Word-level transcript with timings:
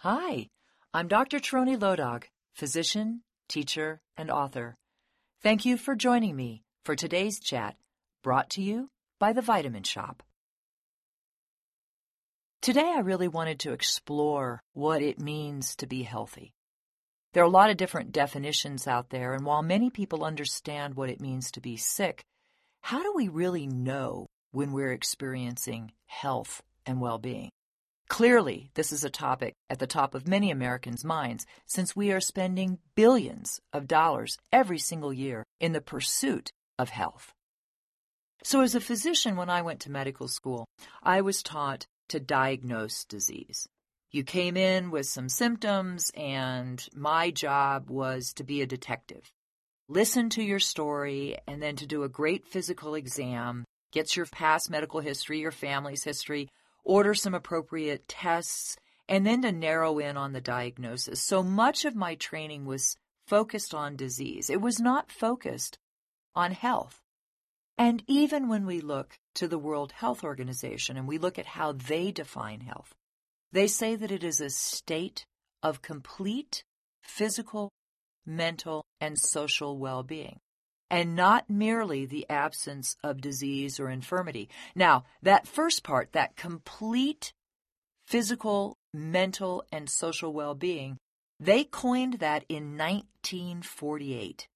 Hi, 0.00 0.50
I'm 0.92 1.08
Dr. 1.08 1.38
Tieraona 1.38 1.80
Low 1.80 1.96
Dog, 1.96 2.26
physician, 2.52 3.22
teacher, 3.48 4.02
and 4.14 4.30
author. 4.30 4.76
Thank 5.42 5.64
you 5.64 5.78
for 5.78 5.94
joining 5.94 6.36
me 6.36 6.64
for 6.84 6.94
today's 6.94 7.40
chat, 7.40 7.76
brought 8.22 8.50
to 8.50 8.62
you 8.62 8.90
by 9.18 9.32
The 9.32 9.40
Vitamin 9.40 9.84
Shoppe. 9.84 10.20
Today, 12.60 12.92
I 12.94 13.00
really 13.00 13.26
wanted 13.26 13.58
to 13.60 13.72
explore 13.72 14.60
what 14.74 15.00
it 15.00 15.18
means 15.18 15.74
to 15.76 15.86
be 15.86 16.02
healthy. 16.02 16.52
There 17.32 17.42
are 17.42 17.46
a 17.46 17.50
lot 17.50 17.70
of 17.70 17.78
different 17.78 18.12
definitions 18.12 18.86
out 18.86 19.08
there, 19.08 19.32
and 19.32 19.46
while 19.46 19.62
many 19.62 19.88
people 19.88 20.24
understand 20.24 20.94
what 20.94 21.08
it 21.08 21.22
means 21.22 21.50
to 21.52 21.62
be 21.62 21.78
sick, 21.78 22.22
how 22.82 23.02
do 23.02 23.14
we 23.16 23.28
really 23.28 23.66
know 23.66 24.26
when 24.52 24.72
we're 24.72 24.92
experiencing 24.92 25.92
health 26.04 26.62
and 26.84 27.00
well 27.00 27.18
being? 27.18 27.48
Clearly, 28.08 28.70
this 28.74 28.92
is 28.92 29.02
a 29.02 29.10
topic 29.10 29.54
at 29.68 29.80
the 29.80 29.86
top 29.86 30.14
of 30.14 30.28
many 30.28 30.50
Americans' 30.50 31.04
minds 31.04 31.44
since 31.66 31.96
we 31.96 32.12
are 32.12 32.20
spending 32.20 32.78
billions 32.94 33.60
of 33.72 33.88
dollars 33.88 34.38
every 34.52 34.78
single 34.78 35.12
year 35.12 35.44
in 35.60 35.72
the 35.72 35.80
pursuit 35.80 36.50
of 36.78 36.90
health. 36.90 37.32
So, 38.44 38.60
as 38.60 38.76
a 38.76 38.80
physician, 38.80 39.34
when 39.34 39.50
I 39.50 39.62
went 39.62 39.80
to 39.80 39.90
medical 39.90 40.28
school, 40.28 40.66
I 41.02 41.20
was 41.20 41.42
taught 41.42 41.86
to 42.10 42.20
diagnose 42.20 43.04
disease. 43.04 43.66
You 44.12 44.22
came 44.22 44.56
in 44.56 44.92
with 44.92 45.06
some 45.06 45.28
symptoms, 45.28 46.12
and 46.14 46.86
my 46.94 47.32
job 47.32 47.90
was 47.90 48.32
to 48.34 48.44
be 48.44 48.62
a 48.62 48.66
detective. 48.66 49.32
Listen 49.88 50.30
to 50.30 50.44
your 50.44 50.60
story, 50.60 51.36
and 51.48 51.60
then 51.60 51.74
to 51.76 51.86
do 51.86 52.04
a 52.04 52.08
great 52.08 52.46
physical 52.46 52.94
exam, 52.94 53.64
get 53.92 54.16
your 54.16 54.26
past 54.26 54.70
medical 54.70 55.00
history, 55.00 55.40
your 55.40 55.50
family's 55.50 56.04
history, 56.04 56.48
order 56.86 57.14
some 57.14 57.34
appropriate 57.34 58.08
tests, 58.08 58.76
and 59.08 59.26
then 59.26 59.42
to 59.42 59.52
narrow 59.52 59.98
in 59.98 60.16
on 60.16 60.32
the 60.32 60.40
diagnosis. 60.40 61.20
So 61.20 61.42
much 61.42 61.84
of 61.84 61.94
my 61.94 62.14
training 62.14 62.64
was 62.64 62.96
focused 63.26 63.74
on 63.74 63.96
disease. 63.96 64.48
It 64.48 64.60
was 64.60 64.80
not 64.80 65.10
focused 65.10 65.78
on 66.34 66.52
health. 66.52 67.00
And 67.76 68.02
even 68.06 68.48
when 68.48 68.64
we 68.64 68.80
look 68.80 69.18
to 69.34 69.48
the 69.48 69.58
World 69.58 69.92
Health 69.92 70.24
Organization 70.24 70.96
and 70.96 71.06
we 71.06 71.18
look 71.18 71.38
at 71.38 71.46
how 71.46 71.72
they 71.72 72.10
define 72.10 72.60
health, 72.60 72.94
they 73.52 73.66
say 73.66 73.96
that 73.96 74.10
it 74.10 74.24
is 74.24 74.40
a 74.40 74.48
state 74.48 75.26
of 75.62 75.82
complete 75.82 76.62
physical, 77.02 77.70
mental, 78.24 78.84
and 79.00 79.18
social 79.18 79.76
well 79.76 80.02
being 80.02 80.38
and 80.90 81.16
not 81.16 81.50
merely 81.50 82.06
the 82.06 82.26
absence 82.28 82.96
of 83.02 83.20
disease 83.20 83.80
or 83.80 83.90
infirmity. 83.90 84.48
Now, 84.74 85.04
that 85.22 85.46
first 85.46 85.82
part, 85.82 86.12
that 86.12 86.36
complete 86.36 87.32
physical, 88.06 88.78
mental, 88.94 89.64
and 89.72 89.90
social 89.90 90.32
well 90.32 90.54
being, 90.54 90.98
they 91.40 91.64
coined 91.64 92.14
that 92.14 92.44
in 92.48 92.76
1948. 92.76 94.48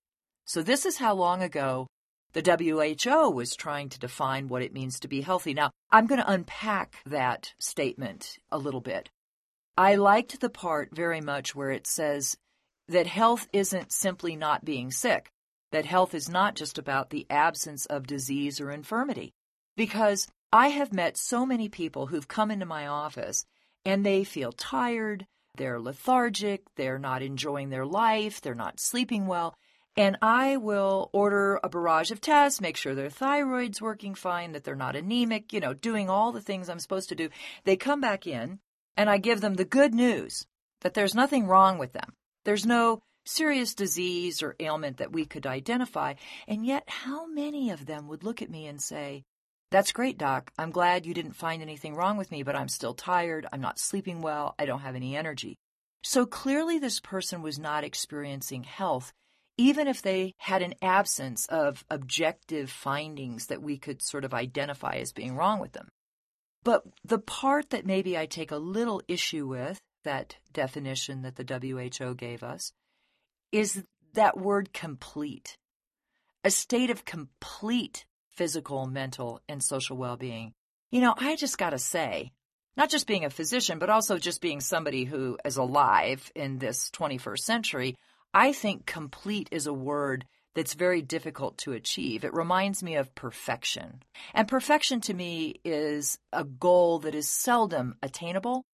So, 0.44 0.62
this 0.62 0.86
is 0.86 0.98
how 0.98 1.14
long 1.14 1.42
ago 1.42 1.86
the 2.32 2.42
WHO 2.42 3.30
was 3.30 3.56
trying 3.56 3.88
to 3.88 3.98
define 3.98 4.48
what 4.48 4.62
it 4.62 4.72
means 4.72 5.00
to 5.00 5.08
be 5.08 5.20
healthy. 5.20 5.52
Now, 5.52 5.72
I'm 5.90 6.06
going 6.06 6.20
to 6.20 6.30
unpack 6.30 6.96
that 7.06 7.54
statement 7.58 8.38
a 8.52 8.58
little 8.58 8.80
bit. 8.80 9.10
I 9.76 9.96
liked 9.96 10.40
the 10.40 10.50
part 10.50 10.90
very 10.94 11.20
much 11.20 11.54
where 11.54 11.70
it 11.70 11.86
says 11.86 12.36
that 12.88 13.06
health 13.06 13.48
isn't 13.52 13.92
simply 13.92 14.36
not 14.36 14.64
being 14.64 14.90
sick 14.90 15.30
that 15.72 15.84
health 15.84 16.14
is 16.14 16.28
not 16.28 16.54
just 16.54 16.78
about 16.78 17.10
the 17.10 17.26
absence 17.30 17.86
of 17.86 18.06
disease 18.06 18.60
or 18.60 18.70
infirmity. 18.70 19.32
Because 19.76 20.26
I 20.52 20.68
have 20.68 20.92
met 20.92 21.16
so 21.16 21.46
many 21.46 21.68
people 21.68 22.06
who've 22.06 22.26
come 22.28 22.50
into 22.50 22.66
my 22.66 22.86
office 22.86 23.44
and 23.84 24.04
they 24.04 24.24
feel 24.24 24.52
tired, 24.52 25.26
they're 25.56 25.80
lethargic, 25.80 26.62
they're 26.76 26.98
not 26.98 27.22
enjoying 27.22 27.70
their 27.70 27.86
life, 27.86 28.40
they're 28.40 28.54
not 28.54 28.80
sleeping 28.80 29.26
well. 29.26 29.54
And 29.96 30.16
I 30.22 30.56
will 30.56 31.10
order 31.12 31.60
a 31.62 31.68
barrage 31.68 32.10
of 32.10 32.20
tests, 32.20 32.60
make 32.60 32.76
sure 32.76 32.94
their 32.94 33.10
thyroid's 33.10 33.82
working 33.82 34.14
fine, 34.14 34.52
that 34.52 34.64
they're 34.64 34.76
not 34.76 34.96
anemic, 34.96 35.52
you 35.52 35.60
know, 35.60 35.74
doing 35.74 36.08
all 36.08 36.32
the 36.32 36.40
things 36.40 36.68
I'm 36.68 36.78
supposed 36.78 37.08
to 37.10 37.14
do. 37.14 37.28
They 37.64 37.76
come 37.76 38.00
back 38.00 38.26
in 38.26 38.60
and 38.96 39.10
I 39.10 39.18
give 39.18 39.40
them 39.40 39.54
the 39.54 39.64
good 39.64 39.94
news 39.94 40.46
that 40.80 40.94
there's 40.94 41.14
nothing 41.14 41.46
wrong 41.46 41.78
with 41.78 41.92
them. 41.92 42.14
There's 42.44 42.64
no 42.64 43.02
serious 43.30 43.74
disease 43.74 44.42
or 44.42 44.56
ailment 44.58 44.98
that 44.98 45.12
we 45.12 45.24
could 45.24 45.46
identify. 45.46 46.14
And 46.48 46.66
yet, 46.66 46.84
how 46.88 47.26
many 47.26 47.70
of 47.70 47.86
them 47.86 48.08
would 48.08 48.24
look 48.24 48.42
at 48.42 48.50
me 48.50 48.66
and 48.66 48.80
say, 48.80 49.24
That's 49.70 49.92
great, 49.92 50.18
doc. 50.18 50.50
I'm 50.58 50.70
glad 50.70 51.06
you 51.06 51.14
didn't 51.14 51.36
find 51.36 51.62
anything 51.62 51.94
wrong 51.94 52.16
with 52.16 52.30
me, 52.30 52.42
but 52.42 52.56
I'm 52.56 52.68
still 52.68 52.94
tired. 52.94 53.46
I'm 53.52 53.60
not 53.60 53.78
sleeping 53.78 54.20
well. 54.20 54.54
I 54.58 54.66
don't 54.66 54.80
have 54.80 54.96
any 54.96 55.16
energy. 55.16 55.56
So 56.02 56.26
clearly, 56.26 56.78
this 56.78 56.98
person 56.98 57.42
was 57.42 57.58
not 57.58 57.84
experiencing 57.84 58.64
health, 58.64 59.12
even 59.56 59.86
if 59.86 60.02
they 60.02 60.34
had 60.38 60.62
an 60.62 60.74
absence 60.82 61.46
of 61.46 61.84
objective 61.90 62.70
findings 62.70 63.46
that 63.46 63.62
we 63.62 63.76
could 63.78 64.02
sort 64.02 64.24
of 64.24 64.34
identify 64.34 64.94
as 64.94 65.12
being 65.12 65.36
wrong 65.36 65.60
with 65.60 65.72
them. 65.72 65.88
But 66.64 66.82
the 67.04 67.18
part 67.18 67.70
that 67.70 67.86
maybe 67.86 68.18
I 68.18 68.26
take 68.26 68.50
a 68.50 68.56
little 68.56 69.02
issue 69.08 69.46
with, 69.46 69.78
that 70.04 70.36
definition 70.52 71.22
that 71.22 71.36
the 71.36 71.44
WHO 71.44 72.14
gave 72.14 72.42
us, 72.42 72.72
is 73.52 73.82
that 74.14 74.38
word 74.38 74.72
complete. 74.72 75.56
A 76.44 76.50
state 76.50 76.90
of 76.90 77.04
complete 77.04 78.06
physical, 78.28 78.86
mental, 78.86 79.40
and 79.48 79.62
social 79.62 79.96
well 79.96 80.16
being. 80.16 80.52
You 80.90 81.00
know, 81.00 81.14
I 81.16 81.36
just 81.36 81.58
got 81.58 81.70
to 81.70 81.78
say, 81.78 82.32
not 82.76 82.90
just 82.90 83.06
being 83.06 83.24
a 83.24 83.30
physician, 83.30 83.78
but 83.78 83.90
also 83.90 84.18
just 84.18 84.40
being 84.40 84.60
somebody 84.60 85.04
who 85.04 85.38
is 85.44 85.56
alive 85.56 86.30
in 86.34 86.58
this 86.58 86.90
21st 86.90 87.38
century, 87.40 87.96
I 88.32 88.52
think 88.52 88.86
complete 88.86 89.48
is 89.50 89.66
a 89.66 89.72
word 89.72 90.24
that's 90.54 90.74
very 90.74 91.02
difficult 91.02 91.58
to 91.58 91.72
achieve. 91.72 92.24
It 92.24 92.34
reminds 92.34 92.82
me 92.82 92.96
of 92.96 93.14
perfection. 93.14 94.02
And 94.34 94.48
perfection 94.48 95.00
to 95.02 95.14
me 95.14 95.60
is 95.64 96.18
a 96.32 96.44
goal 96.44 97.00
that 97.00 97.14
is 97.14 97.28
seldom 97.28 97.96
attainable, 98.02 98.64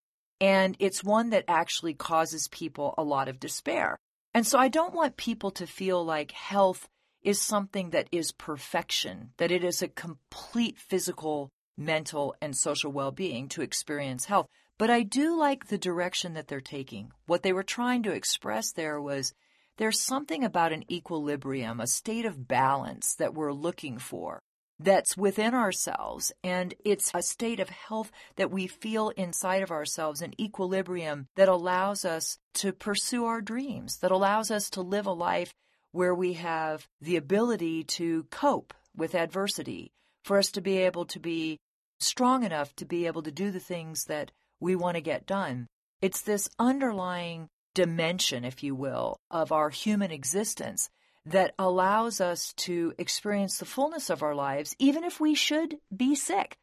and 0.40 0.76
it's 0.78 1.04
one 1.04 1.30
that 1.30 1.44
actually 1.48 1.94
causes 1.94 2.48
people 2.48 2.94
a 2.96 3.02
lot 3.02 3.28
of 3.28 3.40
despair. 3.40 3.98
And 4.36 4.46
so 4.46 4.58
I 4.58 4.68
don't 4.68 4.92
want 4.92 5.16
people 5.16 5.50
to 5.52 5.66
feel 5.66 6.04
like 6.04 6.30
health 6.30 6.90
is 7.22 7.40
something 7.40 7.88
that 7.92 8.10
is 8.12 8.32
perfection, 8.32 9.30
that 9.38 9.50
it 9.50 9.64
is 9.64 9.80
a 9.80 9.88
complete 9.88 10.76
physical, 10.78 11.48
mental, 11.78 12.34
and 12.42 12.54
social 12.54 12.92
well 12.92 13.12
being 13.12 13.48
to 13.48 13.62
experience 13.62 14.26
health. 14.26 14.46
But 14.76 14.90
I 14.90 15.04
do 15.04 15.38
like 15.38 15.68
the 15.68 15.78
direction 15.78 16.34
that 16.34 16.48
they're 16.48 16.60
taking. 16.60 17.12
What 17.24 17.44
they 17.44 17.54
were 17.54 17.62
trying 17.62 18.02
to 18.02 18.12
express 18.12 18.72
there 18.72 19.00
was 19.00 19.32
there's 19.78 20.02
something 20.02 20.44
about 20.44 20.70
an 20.70 20.84
equilibrium, 20.92 21.80
a 21.80 21.86
state 21.86 22.26
of 22.26 22.46
balance 22.46 23.14
that 23.14 23.32
we're 23.32 23.54
looking 23.54 23.96
for 23.96 24.42
that's 24.78 25.16
within 25.16 25.54
ourselves. 25.54 26.32
And 26.44 26.74
it's 26.84 27.10
a 27.14 27.22
state 27.22 27.60
of 27.60 27.68
health 27.70 28.10
that 28.36 28.50
we 28.50 28.66
feel 28.66 29.10
inside 29.10 29.62
of 29.62 29.70
ourselves, 29.70 30.22
an 30.22 30.34
equilibrium 30.40 31.28
that 31.36 31.48
allows 31.48 32.04
us 32.04 32.38
to 32.54 32.72
pursue 32.72 33.24
our 33.24 33.40
dreams, 33.40 33.98
that 33.98 34.10
allows 34.10 34.50
us 34.50 34.70
to 34.70 34.82
live 34.82 35.06
a 35.06 35.12
life 35.12 35.52
where 35.92 36.14
we 36.14 36.34
have 36.34 36.86
the 37.00 37.16
ability 37.16 37.84
to 37.84 38.24
cope 38.30 38.74
with 38.94 39.14
adversity, 39.14 39.92
for 40.24 40.38
us 40.38 40.50
to 40.52 40.60
be 40.60 40.78
able 40.78 41.04
to 41.06 41.18
be 41.18 41.58
strong 41.98 42.44
enough 42.44 42.74
to 42.76 42.84
be 42.84 43.06
able 43.06 43.22
to 43.22 43.30
do 43.30 43.50
the 43.50 43.60
things 43.60 44.04
that 44.04 44.30
we 44.60 44.76
want 44.76 44.96
to 44.96 45.00
get 45.00 45.26
done. 45.26 45.66
It's 46.00 46.20
this 46.20 46.48
underlying 46.58 47.48
dimension, 47.74 48.44
if 48.44 48.62
you 48.62 48.74
will, 48.74 49.16
of 49.30 49.52
our 49.52 49.70
human 49.70 50.10
existence 50.10 50.90
that 51.26 51.54
allows 51.58 52.20
us 52.20 52.52
to 52.54 52.94
experience 52.98 53.58
the 53.58 53.64
fullness 53.64 54.10
of 54.10 54.22
our 54.22 54.34
lives, 54.34 54.74
even 54.78 55.04
if 55.04 55.20
we 55.20 55.34
should 55.34 55.76
be 55.94 56.14
sick. 56.14 56.56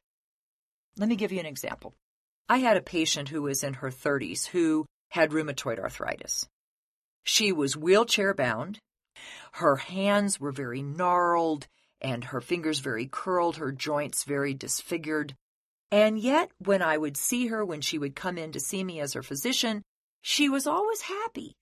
Let 0.98 1.10
me 1.10 1.16
give 1.16 1.32
you 1.32 1.40
an 1.40 1.46
example. 1.46 1.94
I 2.48 2.58
had 2.58 2.78
a 2.78 2.82
patient 2.82 3.30
who 3.30 3.42
was 3.42 3.64
in 3.64 3.76
her 3.76 3.90
30s 3.90 4.48
who 4.48 4.86
had 5.10 5.32
rheumatoid 5.32 5.80
arthritis. 5.80 6.48
She 7.24 7.52
was 7.52 7.78
wheelchair 7.78 8.34
bound. 8.34 8.80
Her 9.54 9.76
hands 9.76 10.40
were 10.40 10.52
very 10.52 10.82
gnarled 10.82 11.68
and 12.02 12.26
her 12.26 12.42
fingers 12.42 12.80
very 12.80 13.08
curled, 13.08 13.58
her 13.58 13.72
joints 13.72 14.24
very 14.24 14.54
disfigured. 14.54 15.36
And 15.92 16.20
yet, 16.20 16.52
when 16.58 16.82
I 16.82 16.98
would 16.98 17.16
see 17.16 17.48
her, 17.48 17.64
when 17.64 17.82
she 17.82 17.98
would 17.98 18.16
come 18.16 18.38
in 18.38 18.52
to 18.54 18.60
see 18.60 18.84
me 18.84 19.00
as 19.00 19.14
her 19.14 19.24
physician, 19.24 19.84
she 20.22 20.50
was 20.50 20.68
always 20.68 21.02
happy. 21.02 21.56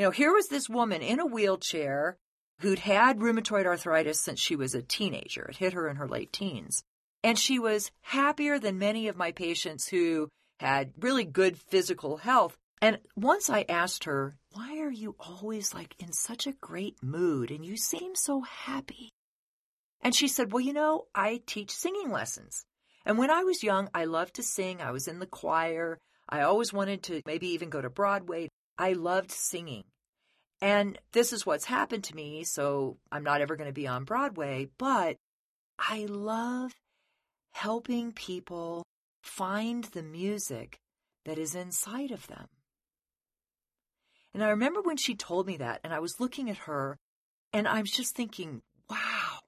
You 0.00 0.06
know, 0.06 0.12
here 0.12 0.32
was 0.32 0.48
this 0.48 0.66
woman 0.66 1.02
in 1.02 1.20
a 1.20 1.26
wheelchair 1.26 2.16
who'd 2.60 2.78
had 2.78 3.18
rheumatoid 3.18 3.66
arthritis 3.66 4.18
since 4.18 4.40
she 4.40 4.56
was 4.56 4.74
a 4.74 4.80
teenager. 4.80 5.44
It 5.50 5.58
hit 5.58 5.74
her 5.74 5.90
in 5.90 5.96
her 5.96 6.08
late 6.08 6.32
teens. 6.32 6.82
And 7.22 7.38
she 7.38 7.58
was 7.58 7.90
happier 8.00 8.58
than 8.58 8.78
many 8.78 9.08
of 9.08 9.18
my 9.18 9.32
patients 9.32 9.88
who 9.88 10.30
had 10.58 10.94
really 10.98 11.24
good 11.24 11.58
physical 11.58 12.16
health. 12.16 12.56
And 12.80 12.96
once 13.14 13.50
I 13.50 13.66
asked 13.68 14.04
her, 14.04 14.38
Why 14.54 14.78
are 14.78 14.90
you 14.90 15.16
always 15.20 15.74
like 15.74 15.94
in 15.98 16.14
such 16.14 16.46
a 16.46 16.52
great 16.52 17.02
mood 17.02 17.50
and 17.50 17.62
you 17.62 17.76
seem 17.76 18.14
so 18.14 18.40
happy? 18.40 19.10
And 20.00 20.14
she 20.14 20.28
said, 20.28 20.50
Well, 20.50 20.62
you 20.62 20.72
know, 20.72 21.08
I 21.14 21.42
teach 21.44 21.72
singing 21.72 22.10
lessons. 22.10 22.64
And 23.04 23.18
when 23.18 23.30
I 23.30 23.42
was 23.42 23.62
young, 23.62 23.90
I 23.92 24.06
loved 24.06 24.36
to 24.36 24.42
sing. 24.42 24.80
I 24.80 24.92
was 24.92 25.08
in 25.08 25.18
the 25.18 25.26
choir. 25.26 25.98
I 26.26 26.40
always 26.40 26.72
wanted 26.72 27.02
to 27.02 27.20
maybe 27.26 27.48
even 27.48 27.68
go 27.68 27.82
to 27.82 27.90
Broadway. 27.90 28.48
I 28.80 28.94
loved 28.94 29.30
singing. 29.30 29.84
And 30.62 30.98
this 31.12 31.34
is 31.34 31.44
what's 31.44 31.66
happened 31.66 32.04
to 32.04 32.16
me, 32.16 32.44
so 32.44 32.96
I'm 33.12 33.22
not 33.22 33.42
ever 33.42 33.54
going 33.54 33.68
to 33.68 33.74
be 33.74 33.86
on 33.86 34.04
Broadway, 34.04 34.68
but 34.78 35.16
I 35.78 36.06
love 36.08 36.72
helping 37.52 38.12
people 38.12 38.86
find 39.22 39.84
the 39.84 40.02
music 40.02 40.78
that 41.26 41.36
is 41.36 41.54
inside 41.54 42.10
of 42.10 42.26
them. 42.26 42.46
And 44.32 44.42
I 44.42 44.48
remember 44.48 44.80
when 44.80 44.96
she 44.96 45.14
told 45.14 45.46
me 45.46 45.58
that, 45.58 45.80
and 45.84 45.92
I 45.92 45.98
was 45.98 46.18
looking 46.18 46.48
at 46.48 46.58
her, 46.58 46.96
and 47.52 47.68
I 47.68 47.82
was 47.82 47.90
just 47.90 48.16
thinking, 48.16 48.62
wow. 48.88 49.40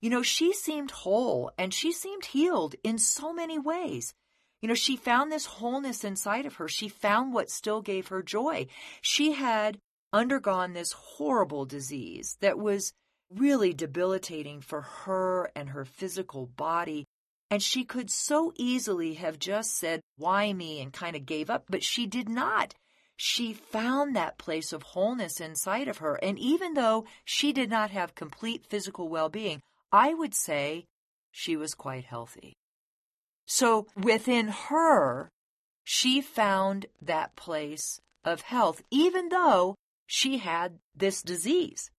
You 0.00 0.08
know, 0.08 0.22
she 0.22 0.54
seemed 0.54 0.92
whole 0.92 1.50
and 1.58 1.74
she 1.74 1.92
seemed 1.92 2.26
healed 2.26 2.74
in 2.82 2.98
so 2.98 3.34
many 3.34 3.58
ways. 3.58 4.14
You 4.62 4.68
know, 4.68 4.74
she 4.74 4.96
found 4.96 5.30
this 5.30 5.46
wholeness 5.46 6.02
inside 6.04 6.46
of 6.46 6.56
her. 6.56 6.68
She 6.68 6.88
found 6.88 7.32
what 7.32 7.50
still 7.50 7.82
gave 7.82 8.08
her 8.08 8.22
joy. 8.22 8.66
She 9.00 9.32
had 9.32 9.78
undergone 10.12 10.72
this 10.72 10.92
horrible 10.92 11.66
disease 11.66 12.36
that 12.40 12.58
was 12.58 12.92
really 13.30 13.72
debilitating 13.72 14.60
for 14.60 14.80
her 14.80 15.50
and 15.54 15.70
her 15.70 15.84
physical 15.84 16.46
body. 16.46 17.04
And 17.50 17.62
she 17.62 17.84
could 17.84 18.10
so 18.10 18.52
easily 18.56 19.14
have 19.14 19.38
just 19.38 19.76
said, 19.76 20.00
why 20.16 20.52
me, 20.52 20.80
and 20.80 20.92
kind 20.92 21.14
of 21.14 21.26
gave 21.26 21.50
up, 21.50 21.66
but 21.68 21.84
she 21.84 22.06
did 22.06 22.28
not. 22.28 22.74
She 23.16 23.52
found 23.52 24.14
that 24.14 24.38
place 24.38 24.72
of 24.72 24.82
wholeness 24.82 25.40
inside 25.40 25.88
of 25.88 25.98
her. 25.98 26.16
And 26.16 26.38
even 26.38 26.74
though 26.74 27.04
she 27.24 27.52
did 27.52 27.70
not 27.70 27.90
have 27.90 28.14
complete 28.14 28.66
physical 28.66 29.08
well 29.08 29.28
being, 29.28 29.62
I 29.92 30.12
would 30.12 30.34
say 30.34 30.86
she 31.30 31.56
was 31.56 31.74
quite 31.74 32.04
healthy. 32.04 32.56
So 33.46 33.86
within 33.96 34.48
her, 34.48 35.30
she 35.84 36.20
found 36.20 36.86
that 37.00 37.36
place 37.36 38.00
of 38.24 38.42
health, 38.42 38.82
even 38.90 39.28
though 39.28 39.76
she 40.06 40.38
had 40.38 40.78
this 40.94 41.22
disease. 41.22 41.90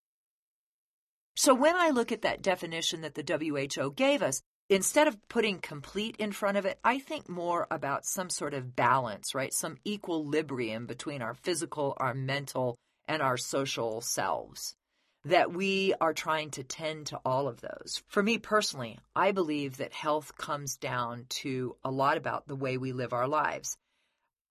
So 1.36 1.54
when 1.54 1.76
I 1.76 1.90
look 1.90 2.12
at 2.12 2.24
that 2.24 2.42
definition 2.42 3.02
that 3.02 3.16
the 3.16 3.24
WHO 3.24 3.92
gave 3.92 4.22
us, 4.22 4.42
instead 4.70 5.08
of 5.08 5.18
putting 5.30 5.60
complete 5.60 6.16
in 6.18 6.32
front 6.32 6.58
of 6.58 6.66
it, 6.66 6.80
I 6.84 7.00
think 7.00 7.30
more 7.30 7.68
about 7.72 8.06
some 8.06 8.30
sort 8.30 8.54
of 8.54 8.76
balance, 8.76 9.34
right? 9.34 9.54
Some 9.54 9.78
equilibrium 9.86 10.86
between 10.86 11.22
our 11.22 11.34
physical, 11.34 11.96
our 11.98 12.14
mental, 12.14 12.76
and 13.08 13.22
our 13.22 13.38
social 13.38 14.02
selves. 14.02 14.76
That 15.26 15.52
we 15.52 15.94
are 16.00 16.14
trying 16.14 16.52
to 16.52 16.64
tend 16.64 17.08
to 17.08 17.20
all 17.26 17.48
of 17.48 17.60
those. 17.60 18.02
For 18.08 18.24
me 18.24 18.38
personally, 18.38 19.00
I 19.16 19.32
believe 19.32 19.78
that 19.78 19.94
health 19.94 20.38
comes 20.38 20.78
down 20.78 21.26
to 21.42 21.76
a 21.84 21.92
lot 21.92 22.18
about 22.18 22.48
the 22.48 22.56
way 22.56 22.78
we 22.78 22.94
live 22.94 23.14
our 23.14 23.28
lives. 23.28 23.76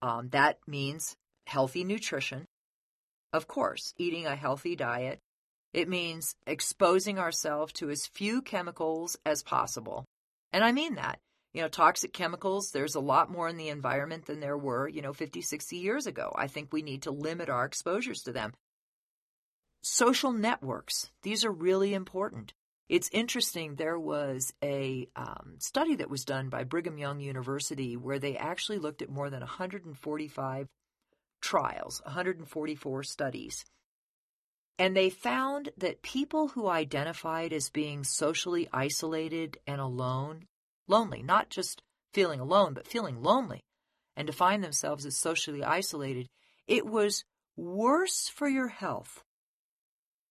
Um, 0.01 0.29
that 0.29 0.59
means 0.67 1.15
healthy 1.47 1.83
nutrition, 1.83 2.45
of 3.33 3.47
course, 3.47 3.93
eating 3.97 4.25
a 4.25 4.35
healthy 4.35 4.75
diet. 4.75 5.19
It 5.73 5.89
means 5.89 6.35
exposing 6.45 7.19
ourselves 7.19 7.73
to 7.73 7.89
as 7.89 8.07
few 8.07 8.41
chemicals 8.41 9.17
as 9.25 9.43
possible. 9.43 10.05
And 10.53 10.63
I 10.63 10.71
mean 10.71 10.95
that. 10.95 11.19
You 11.53 11.61
know, 11.61 11.69
toxic 11.69 12.13
chemicals, 12.13 12.71
there's 12.71 12.95
a 12.95 12.99
lot 12.99 13.31
more 13.31 13.47
in 13.47 13.57
the 13.57 13.69
environment 13.69 14.25
than 14.25 14.39
there 14.39 14.57
were, 14.57 14.87
you 14.87 15.01
know, 15.01 15.13
50, 15.13 15.41
60 15.41 15.77
years 15.77 16.05
ago. 16.05 16.31
I 16.35 16.47
think 16.47 16.71
we 16.71 16.81
need 16.81 17.03
to 17.03 17.11
limit 17.11 17.49
our 17.49 17.65
exposures 17.65 18.23
to 18.23 18.31
them. 18.31 18.53
Social 19.81 20.31
networks, 20.31 21.11
these 21.23 21.45
are 21.45 21.51
really 21.51 21.93
important. 21.93 22.53
It's 22.89 23.09
interesting, 23.11 23.75
there 23.75 23.99
was 23.99 24.53
a 24.63 25.09
um, 25.15 25.55
study 25.59 25.95
that 25.95 26.09
was 26.09 26.23
done 26.23 26.49
by 26.49 26.63
Brigham 26.63 26.97
Young 26.97 27.19
University 27.19 27.97
where 27.97 28.19
they 28.19 28.37
actually 28.37 28.79
looked 28.79 29.01
at 29.01 29.09
more 29.09 29.29
than 29.29 29.41
145 29.41 30.67
trials, 31.41 32.01
144 32.05 33.03
studies. 33.03 33.65
And 34.79 34.95
they 34.95 35.09
found 35.09 35.69
that 35.77 36.01
people 36.01 36.49
who 36.49 36.67
identified 36.67 37.51
as 37.51 37.69
being 37.69 38.03
socially 38.03 38.69
isolated 38.71 39.57
and 39.67 39.81
alone, 39.81 40.45
lonely, 40.87 41.23
not 41.23 41.49
just 41.49 41.81
feeling 42.13 42.39
alone, 42.39 42.73
but 42.73 42.87
feeling 42.87 43.21
lonely, 43.21 43.59
and 44.15 44.27
define 44.27 44.61
themselves 44.61 45.05
as 45.05 45.17
socially 45.17 45.63
isolated, 45.63 46.27
it 46.67 46.85
was 46.85 47.25
worse 47.55 48.29
for 48.29 48.47
your 48.47 48.67
health 48.67 49.23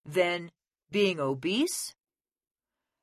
than 0.06 0.50
being 0.90 1.20
obese, 1.20 1.94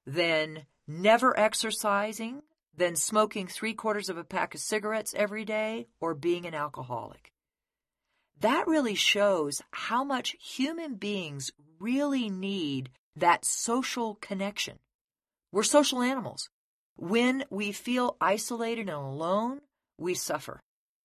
than 0.05 0.65
never 0.87 1.37
exercising, 1.37 2.41
than 2.75 2.95
smoking 2.95 3.47
three 3.47 3.73
quarters 3.73 4.09
of 4.09 4.17
a 4.17 4.23
pack 4.23 4.55
of 4.55 4.61
cigarettes 4.61 5.13
every 5.15 5.45
day, 5.45 5.87
or 5.99 6.15
being 6.15 6.45
an 6.45 6.55
alcoholic 6.55 7.33
that 8.43 8.67
really 8.67 8.95
shows 8.95 9.61
how 9.71 10.03
much 10.03 10.35
human 10.37 10.95
beings 10.95 11.51
really 11.79 12.29
need 12.29 12.89
that 13.15 13.45
social 13.45 14.15
connection. 14.15 14.79
We're 15.53 15.63
social 15.63 16.01
animals. 16.01 16.49
When 16.97 17.45
we 17.49 17.71
feel 17.71 18.17
isolated 18.19 18.89
and 18.89 18.97
alone, 18.97 19.61
we 19.97 20.13
suffer, 20.13 20.59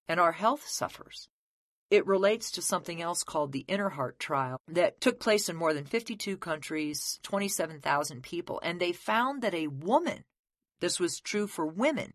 and 0.09 0.19
our 0.19 0.33
health 0.33 0.67
suffers. 0.67 1.29
It 1.91 2.07
relates 2.07 2.51
to 2.53 2.63
something 2.63 3.01
else 3.01 3.23
called 3.23 3.53
the 3.53 3.65
INTERHEART 3.67 4.19
Trial 4.19 4.61
that 4.69 5.01
took 5.01 5.19
place 5.19 5.49
in 5.49 5.57
more 5.57 5.73
than 5.73 5.87
52 5.87 6.37
countries, 6.37 7.19
27,000 7.23 8.23
people, 8.23 8.61
and 8.63 8.79
they 8.79 8.93
found 8.93 9.43
that 9.43 9.55
a 9.55 9.69
woman, 9.69 10.25
this 10.81 11.01
was 11.01 11.21
true 11.21 11.47
for 11.47 11.67
women, 11.67 12.13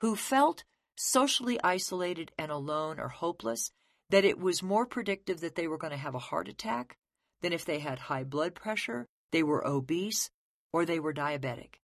who 0.00 0.16
felt 0.16 0.64
socially 0.96 1.58
isolated 1.62 2.32
and 2.38 2.50
alone 2.50 2.98
or 2.98 3.08
hopeless, 3.08 3.70
that 4.08 4.24
it 4.24 4.38
was 4.38 4.62
more 4.62 4.86
predictive 4.86 5.40
that 5.40 5.54
they 5.54 5.68
were 5.68 5.78
going 5.78 5.92
to 5.92 5.96
have 5.96 6.14
a 6.14 6.18
heart 6.18 6.48
attack 6.48 6.96
than 7.42 7.52
if 7.52 7.64
they 7.64 7.78
had 7.78 7.98
high 7.98 8.24
blood 8.24 8.54
pressure, 8.54 9.06
they 9.32 9.42
were 9.42 9.66
obese, 9.66 10.30
or 10.72 10.84
they 10.84 10.98
were 10.98 11.14
diabetic. 11.14 11.74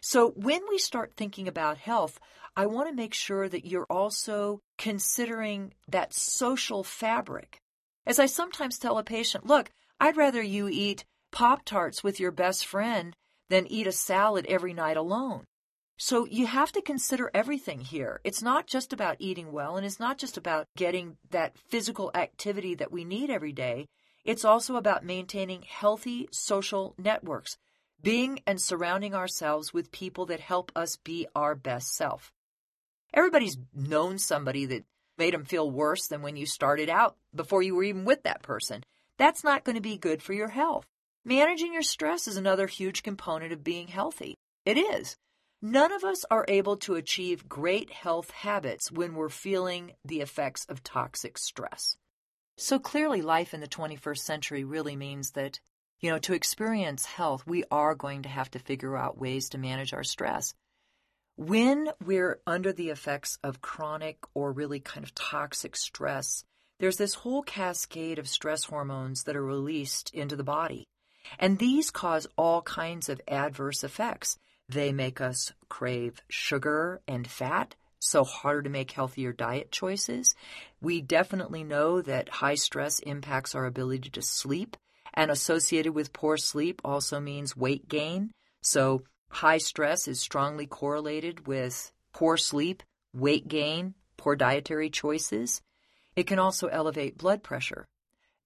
So 0.00 0.30
when 0.30 0.62
we 0.68 0.78
start 0.78 1.14
thinking 1.16 1.48
about 1.48 1.78
health, 1.78 2.18
I 2.58 2.66
want 2.66 2.88
to 2.88 2.94
make 2.94 3.14
sure 3.14 3.48
that 3.48 3.66
you're 3.66 3.86
also 3.88 4.62
considering 4.78 5.74
that 5.86 6.12
social 6.12 6.82
fabric. 6.82 7.60
As 8.04 8.18
I 8.18 8.26
sometimes 8.26 8.80
tell 8.80 8.98
a 8.98 9.04
patient, 9.04 9.46
look, 9.46 9.70
I'd 10.00 10.16
rather 10.16 10.42
you 10.42 10.66
eat 10.66 11.04
Pop 11.30 11.64
Tarts 11.64 12.02
with 12.02 12.18
your 12.18 12.32
best 12.32 12.66
friend 12.66 13.14
than 13.48 13.68
eat 13.68 13.86
a 13.86 13.92
salad 13.92 14.44
every 14.48 14.74
night 14.74 14.96
alone. 14.96 15.44
So 15.98 16.26
you 16.26 16.48
have 16.48 16.72
to 16.72 16.82
consider 16.82 17.30
everything 17.32 17.78
here. 17.78 18.20
It's 18.24 18.42
not 18.42 18.66
just 18.66 18.92
about 18.92 19.18
eating 19.20 19.52
well 19.52 19.76
and 19.76 19.86
it's 19.86 20.00
not 20.00 20.18
just 20.18 20.36
about 20.36 20.66
getting 20.76 21.16
that 21.30 21.56
physical 21.68 22.10
activity 22.12 22.74
that 22.74 22.90
we 22.90 23.04
need 23.04 23.30
every 23.30 23.52
day. 23.52 23.86
It's 24.24 24.44
also 24.44 24.74
about 24.74 25.04
maintaining 25.04 25.62
healthy 25.62 26.28
social 26.32 26.96
networks, 26.98 27.56
being 28.02 28.40
and 28.48 28.60
surrounding 28.60 29.14
ourselves 29.14 29.72
with 29.72 29.92
people 29.92 30.26
that 30.26 30.40
help 30.40 30.72
us 30.74 30.96
be 30.96 31.28
our 31.36 31.54
best 31.54 31.94
self. 31.94 32.32
Everybody's 33.14 33.58
known 33.74 34.18
somebody 34.18 34.66
that 34.66 34.84
made 35.16 35.34
them 35.34 35.44
feel 35.44 35.70
worse 35.70 36.06
than 36.06 36.22
when 36.22 36.36
you 36.36 36.46
started 36.46 36.88
out 36.88 37.16
before 37.34 37.62
you 37.62 37.74
were 37.74 37.84
even 37.84 38.04
with 38.04 38.22
that 38.22 38.42
person. 38.42 38.84
That's 39.16 39.42
not 39.42 39.64
going 39.64 39.76
to 39.76 39.82
be 39.82 39.96
good 39.96 40.22
for 40.22 40.32
your 40.32 40.48
health. 40.48 40.86
Managing 41.24 41.72
your 41.72 41.82
stress 41.82 42.28
is 42.28 42.36
another 42.36 42.66
huge 42.66 43.02
component 43.02 43.52
of 43.52 43.64
being 43.64 43.88
healthy. 43.88 44.36
It 44.64 44.78
is. 44.78 45.16
None 45.60 45.92
of 45.92 46.04
us 46.04 46.24
are 46.30 46.44
able 46.46 46.76
to 46.78 46.94
achieve 46.94 47.48
great 47.48 47.90
health 47.90 48.30
habits 48.30 48.92
when 48.92 49.14
we're 49.14 49.28
feeling 49.28 49.92
the 50.04 50.20
effects 50.20 50.64
of 50.68 50.84
toxic 50.84 51.36
stress. 51.36 51.96
So 52.56 52.78
clearly, 52.78 53.22
life 53.22 53.54
in 53.54 53.60
the 53.60 53.66
21st 53.66 54.18
century 54.18 54.64
really 54.64 54.94
means 54.94 55.32
that, 55.32 55.58
you 56.00 56.10
know, 56.10 56.18
to 56.20 56.32
experience 56.32 57.06
health, 57.06 57.44
we 57.44 57.64
are 57.70 57.96
going 57.96 58.22
to 58.22 58.28
have 58.28 58.50
to 58.52 58.60
figure 58.60 58.96
out 58.96 59.18
ways 59.18 59.48
to 59.50 59.58
manage 59.58 59.92
our 59.92 60.04
stress. 60.04 60.54
When 61.38 61.90
we're 62.04 62.40
under 62.48 62.72
the 62.72 62.90
effects 62.90 63.38
of 63.44 63.60
chronic 63.60 64.18
or 64.34 64.50
really 64.50 64.80
kind 64.80 65.04
of 65.04 65.14
toxic 65.14 65.76
stress, 65.76 66.42
there's 66.80 66.96
this 66.96 67.14
whole 67.14 67.44
cascade 67.44 68.18
of 68.18 68.26
stress 68.26 68.64
hormones 68.64 69.22
that 69.22 69.36
are 69.36 69.44
released 69.44 70.10
into 70.12 70.34
the 70.34 70.42
body. 70.42 70.88
And 71.38 71.56
these 71.56 71.92
cause 71.92 72.26
all 72.36 72.62
kinds 72.62 73.08
of 73.08 73.20
adverse 73.28 73.84
effects. 73.84 74.36
They 74.68 74.92
make 74.92 75.20
us 75.20 75.52
crave 75.68 76.20
sugar 76.28 77.02
and 77.06 77.24
fat, 77.24 77.76
so 78.00 78.24
harder 78.24 78.62
to 78.62 78.70
make 78.70 78.90
healthier 78.90 79.32
diet 79.32 79.70
choices. 79.70 80.34
We 80.80 81.00
definitely 81.00 81.62
know 81.62 82.02
that 82.02 82.28
high 82.28 82.56
stress 82.56 82.98
impacts 82.98 83.54
our 83.54 83.64
ability 83.64 84.10
to 84.10 84.22
sleep, 84.22 84.76
and 85.14 85.30
associated 85.30 85.94
with 85.94 86.12
poor 86.12 86.36
sleep 86.36 86.80
also 86.84 87.20
means 87.20 87.56
weight 87.56 87.88
gain. 87.88 88.32
So 88.60 89.04
high 89.28 89.58
stress 89.58 90.08
is 90.08 90.20
strongly 90.20 90.66
correlated 90.66 91.46
with 91.46 91.92
poor 92.12 92.36
sleep, 92.36 92.82
weight 93.12 93.48
gain, 93.48 93.94
poor 94.16 94.36
dietary 94.36 94.90
choices. 94.90 95.62
It 96.16 96.26
can 96.26 96.38
also 96.38 96.66
elevate 96.68 97.18
blood 97.18 97.42
pressure. 97.42 97.86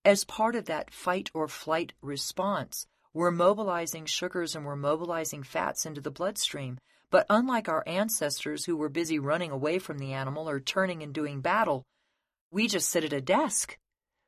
As 0.05 0.25
part 0.25 0.57
of 0.57 0.67
that 0.67 0.93
fight 0.93 1.31
or 1.33 1.49
flight 1.49 1.93
response, 2.03 2.87
we're 3.15 3.31
mobilizing 3.31 4.07
sugars 4.07 4.55
and 4.57 4.65
we're 4.65 4.77
mobilizing 4.77 5.43
fats 5.43 5.87
into 5.87 6.01
the 6.01 6.11
bloodstream. 6.11 6.79
But 7.11 7.27
unlike 7.29 7.69
our 7.69 7.85
ancestors 7.87 8.65
who 8.65 8.77
were 8.77 8.89
busy 8.89 9.19
running 9.19 9.51
away 9.51 9.79
from 9.79 9.99
the 9.99 10.13
animal 10.13 10.49
or 10.49 10.61
turning 10.61 11.03
and 11.03 11.13
doing 11.13 11.41
battle, 11.41 11.85
we 12.51 12.69
just 12.69 12.89
sit 12.89 13.05
at 13.05 13.13
a 13.13 13.21
desk. 13.21 13.79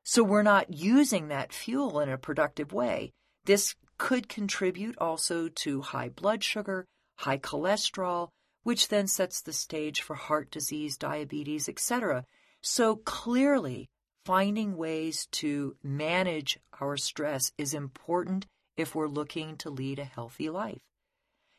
So 0.05 0.23
we're 0.23 0.43
not 0.43 0.73
using 0.73 1.29
that 1.29 1.53
fuel 1.53 1.99
in 2.01 2.11
a 2.11 2.19
productive 2.19 2.73
way. 2.73 3.13
This 3.47 3.75
could 3.99 4.29
contribute 4.29 4.97
also 4.99 5.49
to 5.49 5.81
high 5.83 6.09
blood 6.09 6.43
sugar, 6.43 6.87
high 7.17 7.39
cholesterol, 7.39 8.29
which 8.63 8.89
then 8.89 9.07
sets 9.07 9.41
the 9.41 9.53
stage 9.53 10.01
for 10.01 10.15
heart 10.15 10.51
disease, 10.51 10.97
diabetes, 10.97 11.69
etc. 11.69 12.25
So 12.61 12.97
clearly, 12.97 13.89
finding 14.25 14.77
ways 14.77 15.27
to 15.33 15.77
manage 15.83 16.59
our 16.81 16.97
stress 16.97 17.53
is 17.59 17.75
important 17.75 18.47
if 18.77 18.95
we're 18.95 19.07
looking 19.07 19.57
to 19.59 19.71
lead 19.71 19.99
a 19.99 20.05
healthy 20.05 20.51
life. 20.51 20.81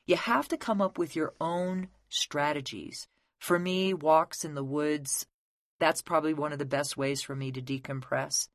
You 0.07 0.17
have 0.17 0.47
to 0.49 0.57
come 0.57 0.81
up 0.81 0.97
with 0.97 1.15
your 1.15 1.33
own 1.39 1.89
strategies. 2.09 3.07
For 3.39 3.57
me, 3.59 3.93
walks 3.93 4.43
in 4.43 4.55
the 4.55 4.63
woods, 4.63 5.25
that's 5.79 6.01
probably 6.01 6.33
one 6.33 6.53
of 6.53 6.59
the 6.59 6.65
best 6.65 6.97
ways 6.97 7.21
for 7.21 7.35
me 7.35 7.51
to 7.51 7.61
decompress. 7.61 8.47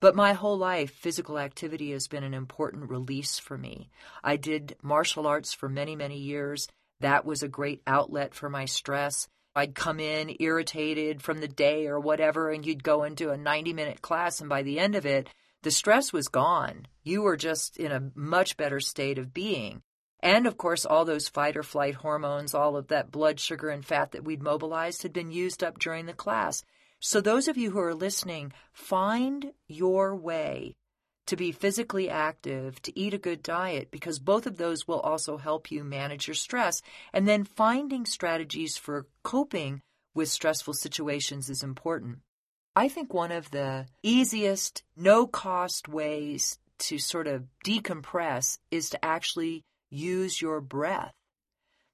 But 0.00 0.14
my 0.14 0.34
whole 0.34 0.58
life, 0.58 0.90
physical 0.90 1.38
activity 1.38 1.92
has 1.92 2.06
been 2.06 2.22
an 2.22 2.34
important 2.34 2.90
release 2.90 3.38
for 3.38 3.56
me. 3.56 3.88
I 4.22 4.36
did 4.36 4.76
martial 4.82 5.26
arts 5.26 5.54
for 5.54 5.68
many, 5.68 5.96
many 5.96 6.18
years. 6.18 6.68
That 7.00 7.24
was 7.24 7.42
a 7.42 7.48
great 7.48 7.82
outlet 7.86 8.34
for 8.34 8.50
my 8.50 8.66
stress. 8.66 9.28
I'd 9.54 9.74
come 9.74 9.98
in 10.00 10.36
irritated 10.38 11.22
from 11.22 11.38
the 11.38 11.48
day 11.48 11.86
or 11.86 11.98
whatever, 11.98 12.50
and 12.50 12.64
you'd 12.66 12.84
go 12.84 13.04
into 13.04 13.30
a 13.30 13.38
90 13.38 13.72
minute 13.72 14.02
class, 14.02 14.40
and 14.40 14.50
by 14.50 14.62
the 14.62 14.78
end 14.78 14.96
of 14.96 15.06
it, 15.06 15.28
the 15.62 15.70
stress 15.70 16.12
was 16.12 16.28
gone. 16.28 16.86
You 17.02 17.22
were 17.22 17.38
just 17.38 17.78
in 17.78 17.90
a 17.90 18.10
much 18.14 18.58
better 18.58 18.80
state 18.80 19.18
of 19.18 19.32
being. 19.32 19.82
And 20.20 20.46
of 20.46 20.58
course, 20.58 20.84
all 20.84 21.06
those 21.06 21.28
fight 21.28 21.56
or 21.56 21.62
flight 21.62 21.94
hormones, 21.94 22.54
all 22.54 22.76
of 22.76 22.88
that 22.88 23.10
blood 23.10 23.40
sugar 23.40 23.70
and 23.70 23.84
fat 23.84 24.12
that 24.12 24.24
we'd 24.24 24.42
mobilized 24.42 25.02
had 25.02 25.14
been 25.14 25.30
used 25.30 25.64
up 25.64 25.78
during 25.78 26.04
the 26.04 26.12
class. 26.12 26.62
So, 27.00 27.20
those 27.20 27.46
of 27.46 27.56
you 27.56 27.70
who 27.70 27.80
are 27.80 27.94
listening, 27.94 28.52
find 28.72 29.52
your 29.68 30.16
way 30.16 30.76
to 31.26 31.36
be 31.36 31.52
physically 31.52 32.08
active, 32.08 32.80
to 32.82 32.98
eat 32.98 33.12
a 33.12 33.18
good 33.18 33.42
diet, 33.42 33.90
because 33.90 34.18
both 34.18 34.46
of 34.46 34.56
those 34.56 34.86
will 34.86 35.00
also 35.00 35.36
help 35.36 35.70
you 35.70 35.84
manage 35.84 36.26
your 36.26 36.34
stress. 36.34 36.80
And 37.12 37.26
then 37.26 37.44
finding 37.44 38.06
strategies 38.06 38.76
for 38.76 39.06
coping 39.22 39.82
with 40.14 40.28
stressful 40.28 40.74
situations 40.74 41.50
is 41.50 41.62
important. 41.62 42.20
I 42.74 42.88
think 42.88 43.12
one 43.12 43.32
of 43.32 43.50
the 43.50 43.86
easiest, 44.02 44.82
no 44.96 45.26
cost 45.26 45.88
ways 45.88 46.58
to 46.78 46.98
sort 46.98 47.26
of 47.26 47.46
decompress 47.64 48.58
is 48.70 48.90
to 48.90 49.04
actually 49.04 49.64
use 49.90 50.40
your 50.40 50.60
breath. 50.60 51.12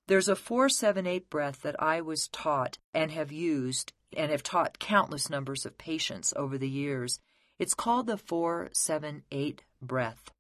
There's 0.08 0.28
a 0.28 0.36
478 0.36 1.30
breath 1.30 1.62
that 1.62 1.80
I 1.80 2.00
was 2.00 2.28
taught 2.28 2.78
and 2.92 3.10
have 3.10 3.32
used 3.32 3.92
and 4.16 4.30
have 4.30 4.42
taught 4.42 4.78
countless 4.78 5.30
numbers 5.30 5.66
of 5.66 5.78
patients 5.78 6.32
over 6.36 6.58
the 6.58 6.68
years. 6.68 7.20
It's 7.58 7.74
called 7.74 8.06
the 8.06 8.16
478 8.16 9.62
breath. 9.80 10.30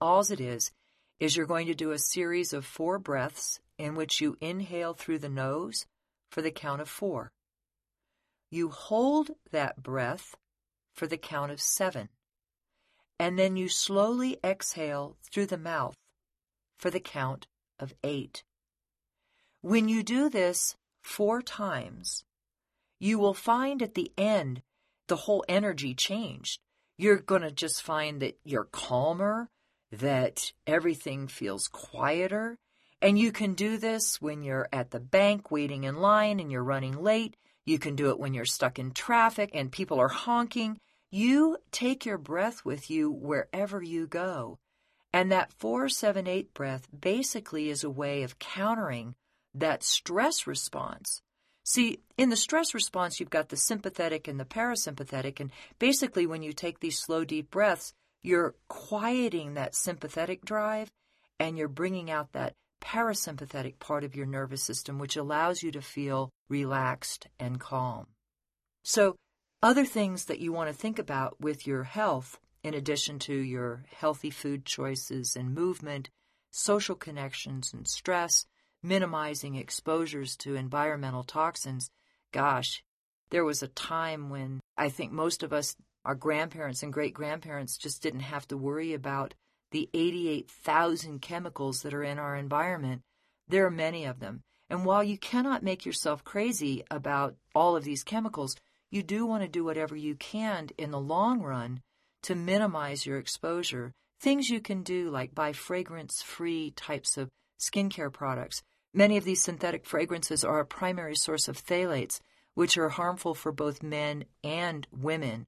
All 0.00 0.20
it 0.20 0.40
is, 0.40 0.70
is 1.20 1.36
you're 1.36 1.46
going 1.46 1.66
to 1.66 1.74
do 1.74 1.90
a 1.90 1.98
series 1.98 2.52
of 2.52 2.64
four 2.64 2.98
breaths 2.98 3.60
in 3.76 3.94
which 3.94 4.20
you 4.20 4.36
inhale 4.40 4.94
through 4.94 5.18
the 5.18 5.28
nose 5.28 5.86
for 6.30 6.42
the 6.42 6.50
count 6.50 6.80
of 6.80 6.88
four. 6.88 7.32
You 8.50 8.70
hold 8.70 9.30
that 9.50 9.82
breath 9.82 10.36
for 10.94 11.06
the 11.06 11.16
count 11.16 11.52
of 11.52 11.60
seven. 11.60 12.08
And 13.18 13.38
then 13.38 13.56
you 13.56 13.68
slowly 13.68 14.38
exhale 14.44 15.16
through 15.30 15.46
the 15.46 15.58
mouth 15.58 15.96
for 16.78 16.90
the 16.90 17.00
count 17.00 17.46
of 17.78 17.94
eight. 18.04 18.44
When 19.60 19.88
you 19.88 20.02
do 20.02 20.28
this 20.28 20.76
four 21.02 21.42
times, 21.42 22.24
you 22.98 23.18
will 23.18 23.34
find 23.34 23.82
at 23.82 23.94
the 23.94 24.12
end 24.16 24.62
the 25.06 25.16
whole 25.16 25.44
energy 25.48 25.94
changed. 25.94 26.60
You're 26.96 27.18
going 27.18 27.42
to 27.42 27.50
just 27.50 27.82
find 27.82 28.20
that 28.20 28.38
you're 28.44 28.64
calmer, 28.64 29.50
that 29.92 30.52
everything 30.66 31.28
feels 31.28 31.68
quieter. 31.68 32.58
And 33.00 33.18
you 33.18 33.30
can 33.30 33.54
do 33.54 33.78
this 33.78 34.20
when 34.20 34.42
you're 34.42 34.68
at 34.72 34.90
the 34.90 35.00
bank 35.00 35.50
waiting 35.50 35.84
in 35.84 35.96
line 35.96 36.40
and 36.40 36.50
you're 36.50 36.64
running 36.64 37.00
late. 37.00 37.36
You 37.64 37.78
can 37.78 37.94
do 37.94 38.10
it 38.10 38.18
when 38.18 38.34
you're 38.34 38.44
stuck 38.44 38.78
in 38.78 38.92
traffic 38.92 39.50
and 39.54 39.70
people 39.70 40.00
are 40.00 40.08
honking. 40.08 40.80
You 41.10 41.58
take 41.70 42.04
your 42.04 42.18
breath 42.18 42.64
with 42.64 42.90
you 42.90 43.10
wherever 43.10 43.82
you 43.82 44.06
go. 44.06 44.58
And 45.12 45.30
that 45.32 45.52
478 45.52 46.52
breath 46.52 46.88
basically 46.98 47.70
is 47.70 47.84
a 47.84 47.90
way 47.90 48.24
of 48.24 48.38
countering 48.38 49.14
that 49.54 49.82
stress 49.82 50.46
response. 50.46 51.22
See, 51.68 52.00
in 52.16 52.30
the 52.30 52.36
stress 52.36 52.72
response, 52.72 53.20
you've 53.20 53.28
got 53.28 53.50
the 53.50 53.56
sympathetic 53.58 54.26
and 54.26 54.40
the 54.40 54.46
parasympathetic. 54.46 55.38
And 55.38 55.50
basically, 55.78 56.26
when 56.26 56.42
you 56.42 56.54
take 56.54 56.80
these 56.80 56.98
slow, 56.98 57.26
deep 57.26 57.50
breaths, 57.50 57.92
you're 58.22 58.54
quieting 58.68 59.52
that 59.52 59.74
sympathetic 59.74 60.46
drive 60.46 60.90
and 61.38 61.58
you're 61.58 61.68
bringing 61.68 62.10
out 62.10 62.32
that 62.32 62.54
parasympathetic 62.80 63.78
part 63.80 64.02
of 64.02 64.16
your 64.16 64.24
nervous 64.24 64.62
system, 64.62 64.98
which 64.98 65.14
allows 65.14 65.62
you 65.62 65.70
to 65.72 65.82
feel 65.82 66.30
relaxed 66.48 67.26
and 67.38 67.60
calm. 67.60 68.06
So, 68.82 69.16
other 69.62 69.84
things 69.84 70.24
that 70.24 70.40
you 70.40 70.54
want 70.54 70.70
to 70.70 70.74
think 70.74 70.98
about 70.98 71.38
with 71.38 71.66
your 71.66 71.82
health, 71.84 72.38
in 72.64 72.72
addition 72.72 73.18
to 73.18 73.34
your 73.34 73.84
healthy 73.94 74.30
food 74.30 74.64
choices 74.64 75.36
and 75.36 75.54
movement, 75.54 76.08
social 76.50 76.94
connections 76.94 77.74
and 77.74 77.86
stress, 77.86 78.46
minimizing 78.82 79.54
exposures 79.56 80.36
to 80.36 80.54
environmental 80.54 81.24
toxins, 81.24 81.90
gosh, 82.32 82.82
there 83.30 83.44
was 83.44 83.62
a 83.62 83.68
time 83.68 84.30
when 84.30 84.60
I 84.76 84.88
think 84.88 85.12
most 85.12 85.42
of 85.42 85.52
us, 85.52 85.76
our 86.04 86.14
grandparents 86.14 86.82
and 86.82 86.92
great 86.92 87.14
grandparents, 87.14 87.76
just 87.76 88.02
didn't 88.02 88.20
have 88.20 88.46
to 88.48 88.56
worry 88.56 88.94
about 88.94 89.34
the 89.70 89.90
88,000 89.92 91.20
chemicals 91.20 91.82
that 91.82 91.92
are 91.92 92.02
in 92.02 92.18
our 92.18 92.36
environment. 92.36 93.02
There 93.48 93.66
are 93.66 93.70
many 93.70 94.04
of 94.04 94.20
them. 94.20 94.42
And 94.70 94.84
while 94.84 95.02
you 95.02 95.18
cannot 95.18 95.62
make 95.62 95.84
yourself 95.84 96.24
crazy 96.24 96.84
about 96.90 97.36
all 97.54 97.76
of 97.76 97.84
these 97.84 98.04
chemicals, 98.04 98.56
you 98.90 99.02
do 99.02 99.26
want 99.26 99.42
to 99.42 99.48
do 99.48 99.64
whatever 99.64 99.96
you 99.96 100.14
can 100.14 100.68
in 100.78 100.90
the 100.90 101.00
long 101.00 101.42
run 101.42 101.80
to 102.22 102.34
minimize 102.34 103.06
your 103.06 103.18
exposure. 103.18 103.92
Things 104.20 104.50
you 104.50 104.60
can 104.60 104.82
do 104.82 105.10
like 105.10 105.34
buy 105.34 105.52
fragrance 105.52 106.22
free 106.22 106.72
types 106.72 107.16
of 107.16 107.28
skincare 107.58 108.12
products. 108.12 108.62
Many 108.94 109.16
of 109.16 109.24
these 109.24 109.42
synthetic 109.42 109.84
fragrances 109.84 110.44
are 110.44 110.60
a 110.60 110.66
primary 110.66 111.14
source 111.14 111.48
of 111.48 111.62
phthalates, 111.62 112.20
which 112.54 112.78
are 112.78 112.88
harmful 112.88 113.34
for 113.34 113.52
both 113.52 113.82
men 113.82 114.24
and 114.42 114.86
women. 114.90 115.46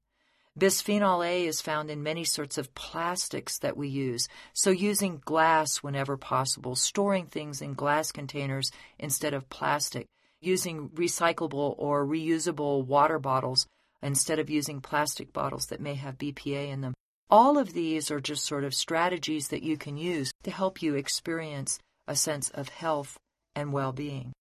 Bisphenol 0.58 1.26
A 1.26 1.46
is 1.46 1.60
found 1.60 1.90
in 1.90 2.02
many 2.02 2.24
sorts 2.24 2.58
of 2.58 2.74
plastics 2.74 3.58
that 3.58 3.76
we 3.76 3.88
use, 3.88 4.28
so 4.52 4.70
using 4.70 5.22
glass 5.24 5.78
whenever 5.78 6.16
possible, 6.16 6.74
storing 6.74 7.26
things 7.26 7.62
in 7.62 7.74
glass 7.74 8.12
containers 8.12 8.70
instead 8.98 9.32
of 9.32 9.48
plastic, 9.48 10.06
using 10.40 10.90
recyclable 10.90 11.74
or 11.78 12.04
reusable 12.04 12.84
water 12.84 13.18
bottles 13.18 13.66
instead 14.02 14.38
of 14.38 14.50
using 14.50 14.80
plastic 14.80 15.32
bottles 15.32 15.66
that 15.66 15.80
may 15.80 15.94
have 15.94 16.18
BPA 16.18 16.68
in 16.68 16.80
them. 16.80 16.94
All 17.30 17.58
of 17.58 17.72
these 17.72 18.10
are 18.10 18.20
just 18.20 18.44
sort 18.44 18.64
of 18.64 18.74
strategies 18.74 19.48
that 19.48 19.62
you 19.62 19.76
can 19.76 19.96
use 19.96 20.32
to 20.42 20.50
help 20.50 20.82
you 20.82 20.94
experience 20.94 21.78
a 22.10 22.16
sense 22.16 22.50
of 22.50 22.68
health 22.68 23.16
and 23.54 23.72
well 23.72 23.92
being. 23.92 24.32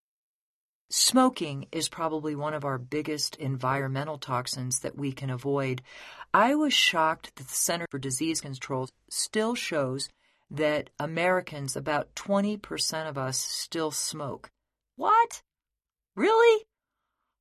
Smoking 0.89 1.67
is 1.71 1.87
probably 1.87 2.33
one 2.33 2.55
of 2.55 2.65
our 2.65 2.79
biggest 2.79 3.35
environmental 3.35 4.17
toxins 4.17 4.79
that 4.79 4.97
we 4.97 5.11
can 5.11 5.29
avoid. 5.29 5.83
I 6.33 6.55
was 6.55 6.73
shocked 6.73 7.35
that 7.35 7.47
the 7.47 7.53
Center 7.53 7.85
for 7.91 7.99
Disease 7.99 8.41
Control 8.41 8.89
still 9.11 9.53
shows 9.53 10.09
that 10.49 10.89
Americans, 10.99 11.75
about 11.75 12.15
20% 12.15 13.07
of 13.07 13.19
us, 13.19 13.37
still 13.37 13.91
smoke. 13.91 14.49
What? 14.95 15.43
Really? 16.15 16.65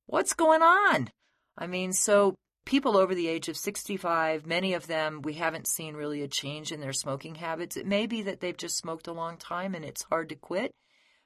What's 0.05 0.33
going 0.33 0.61
on? 0.61 1.09
I 1.57 1.65
mean, 1.65 1.91
so 1.91 2.35
people 2.69 2.97
over 2.97 3.15
the 3.15 3.27
age 3.27 3.49
of 3.49 3.57
65, 3.57 4.45
many 4.45 4.75
of 4.75 4.85
them, 4.85 5.23
we 5.23 5.33
haven't 5.33 5.65
seen 5.65 5.95
really 5.95 6.21
a 6.21 6.27
change 6.27 6.71
in 6.71 6.79
their 6.79 6.93
smoking 6.93 7.33
habits. 7.33 7.75
It 7.75 7.87
may 7.87 8.05
be 8.05 8.21
that 8.21 8.41
they've 8.41 8.55
just 8.55 8.77
smoked 8.77 9.07
a 9.07 9.11
long 9.11 9.37
time 9.37 9.73
and 9.73 9.83
it's 9.83 10.03
hard 10.03 10.29
to 10.29 10.35
quit. 10.35 10.71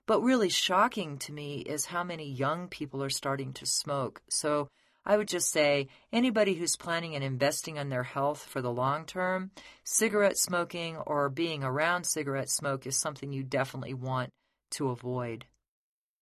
But 0.08 0.22
really 0.22 0.48
shocking 0.48 1.18
to 1.18 1.34
me 1.34 1.58
is 1.58 1.88
how 1.88 2.02
many 2.02 2.32
young 2.32 2.70
people 2.70 3.04
are 3.04 3.10
starting 3.10 3.52
to 3.54 3.66
smoke. 3.66 4.22
So 4.30 4.70
I 5.06 5.18
would 5.18 5.28
just 5.28 5.52
say 5.52 5.90
anybody 6.14 6.54
who's 6.54 6.78
planning 6.78 7.14
and 7.14 7.26
investing 7.26 7.78
on 7.78 7.90
their 7.90 8.04
health 8.04 8.46
for 8.46 8.62
the 8.62 8.72
long 8.72 9.06
term, 9.06 9.52
cigarette 9.84 10.38
smoking 10.38 10.96
or 10.96 11.28
being 11.28 11.62
around 11.62 12.06
cigarette 12.06 12.50
smoke 12.50 12.88
is 12.88 12.98
something 12.98 13.34
you 13.34 13.44
definitely 13.44 13.94
want 13.94 14.30
to 14.72 14.92
avoid. 14.92 15.44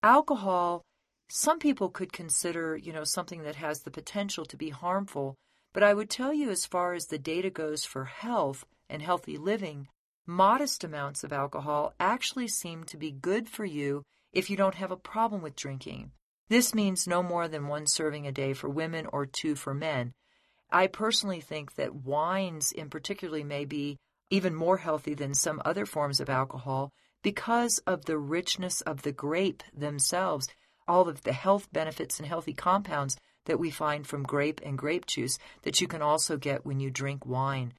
Alcohol, 0.02 0.82
some 1.34 1.58
people 1.58 1.88
could 1.88 2.12
consider, 2.12 2.76
you 2.76 2.92
know, 2.92 3.04
something 3.04 3.42
that 3.42 3.56
has 3.56 3.80
the 3.80 3.90
potential 3.90 4.44
to 4.44 4.54
be 4.54 4.68
harmful, 4.68 5.34
but 5.72 5.82
I 5.82 5.94
would 5.94 6.10
tell 6.10 6.34
you 6.34 6.50
as 6.50 6.66
far 6.66 6.92
as 6.92 7.06
the 7.06 7.16
data 7.16 7.48
goes 7.48 7.86
for 7.86 8.04
health 8.04 8.66
and 8.90 9.00
healthy 9.00 9.38
living, 9.38 9.88
modest 10.26 10.84
amounts 10.84 11.24
of 11.24 11.32
alcohol 11.32 11.94
actually 11.98 12.48
seem 12.48 12.84
to 12.84 12.98
be 12.98 13.10
good 13.10 13.48
for 13.48 13.64
you 13.64 14.02
if 14.34 14.50
you 14.50 14.58
don't 14.58 14.74
have 14.74 14.90
a 14.90 14.96
problem 14.96 15.40
with 15.40 15.56
drinking. 15.56 16.10
This 16.50 16.74
means 16.74 17.06
no 17.06 17.22
more 17.22 17.48
than 17.48 17.66
one 17.66 17.86
serving 17.86 18.26
a 18.26 18.32
day 18.32 18.52
for 18.52 18.68
women 18.68 19.06
or 19.10 19.24
two 19.24 19.54
for 19.54 19.72
men. 19.72 20.12
I 20.70 20.86
personally 20.86 21.40
think 21.40 21.76
that 21.76 21.94
wines, 21.94 22.72
in 22.72 22.90
particular, 22.90 23.42
may 23.42 23.64
be 23.64 23.96
even 24.28 24.54
more 24.54 24.76
healthy 24.76 25.14
than 25.14 25.32
some 25.32 25.62
other 25.64 25.86
forms 25.86 26.20
of 26.20 26.28
alcohol 26.28 26.90
because 27.22 27.78
of 27.86 28.04
the 28.04 28.18
richness 28.18 28.82
of 28.82 29.00
the 29.00 29.12
grape 29.12 29.62
themselves, 29.74 30.46
all 30.86 31.08
of 31.08 31.22
the 31.22 31.32
health 31.32 31.68
benefits 31.72 32.18
and 32.18 32.26
healthy 32.26 32.52
compounds 32.52 33.16
that 33.46 33.58
we 33.58 33.70
find 33.70 34.06
from 34.06 34.22
grape 34.22 34.60
and 34.64 34.78
grape 34.78 35.06
juice 35.06 35.38
that 35.62 35.80
you 35.80 35.88
can 35.88 36.02
also 36.02 36.36
get 36.36 36.64
when 36.64 36.80
you 36.80 36.90
drink 36.90 37.26
wine. 37.26 37.72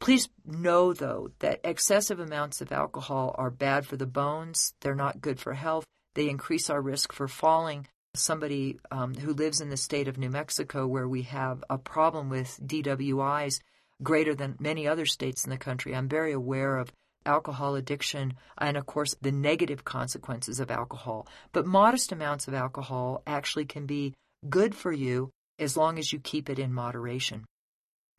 Please 0.00 0.28
know, 0.46 0.94
though, 0.94 1.30
that 1.40 1.60
excessive 1.62 2.18
amounts 2.18 2.60
of 2.60 2.72
alcohol 2.72 3.34
are 3.38 3.50
bad 3.50 3.86
for 3.86 3.96
the 3.96 4.06
bones. 4.06 4.72
They're 4.80 4.94
not 4.94 5.20
good 5.20 5.38
for 5.38 5.52
health. 5.52 5.84
They 6.14 6.28
increase 6.28 6.70
our 6.70 6.80
risk 6.80 7.12
for 7.12 7.28
falling. 7.28 7.86
Somebody 8.14 8.80
um, 8.90 9.14
who 9.14 9.34
lives 9.34 9.60
in 9.60 9.68
the 9.68 9.76
state 9.76 10.08
of 10.08 10.18
New 10.18 10.30
Mexico, 10.30 10.86
where 10.86 11.06
we 11.06 11.22
have 11.22 11.62
a 11.68 11.78
problem 11.78 12.28
with 12.28 12.58
DWIs, 12.66 13.60
greater 14.02 14.34
than 14.34 14.56
many 14.58 14.88
other 14.88 15.06
states 15.06 15.44
in 15.44 15.50
the 15.50 15.58
country. 15.58 15.94
I'm 15.94 16.08
very 16.08 16.32
aware 16.32 16.78
of 16.78 16.90
alcohol 17.26 17.74
addiction 17.74 18.34
and, 18.58 18.76
of 18.76 18.86
course, 18.86 19.14
the 19.20 19.32
negative 19.32 19.84
consequences 19.84 20.60
of 20.60 20.70
alcohol. 20.70 21.26
But 21.52 21.66
modest 21.66 22.12
amounts 22.12 22.48
of 22.48 22.54
alcohol 22.54 23.22
actually 23.26 23.66
can 23.66 23.86
be 23.86 24.14
good 24.48 24.74
for 24.74 24.92
you 24.92 25.30
as 25.58 25.76
long 25.76 25.98
as 25.98 26.12
you 26.12 26.18
keep 26.18 26.48
it 26.48 26.58
in 26.58 26.72
moderation. 26.72 27.44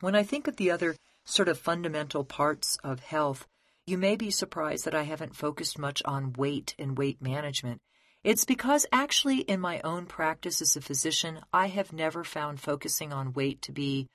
When 0.00 0.14
I 0.14 0.22
think 0.22 0.46
of 0.46 0.56
the 0.56 0.70
other 0.70 0.96
sort 1.24 1.48
of 1.48 1.58
fundamental 1.58 2.24
parts 2.24 2.78
of 2.82 3.00
health, 3.00 3.46
you 3.86 3.98
may 3.98 4.16
be 4.16 4.30
surprised 4.30 4.84
that 4.84 4.94
I 4.94 5.02
haven't 5.02 5.36
focused 5.36 5.78
much 5.78 6.02
on 6.04 6.32
weight 6.34 6.74
and 6.78 6.96
weight 6.96 7.20
management. 7.20 7.80
It's 8.22 8.44
because 8.44 8.86
actually, 8.92 9.40
in 9.40 9.60
my 9.60 9.80
own 9.80 10.06
practice 10.06 10.62
as 10.62 10.76
a 10.76 10.80
physician, 10.80 11.40
I 11.52 11.66
have 11.66 11.92
never 11.92 12.22
found 12.22 12.60
focusing 12.60 13.12
on 13.12 13.32
weight 13.32 13.60
to 13.62 13.72
be 13.72 14.06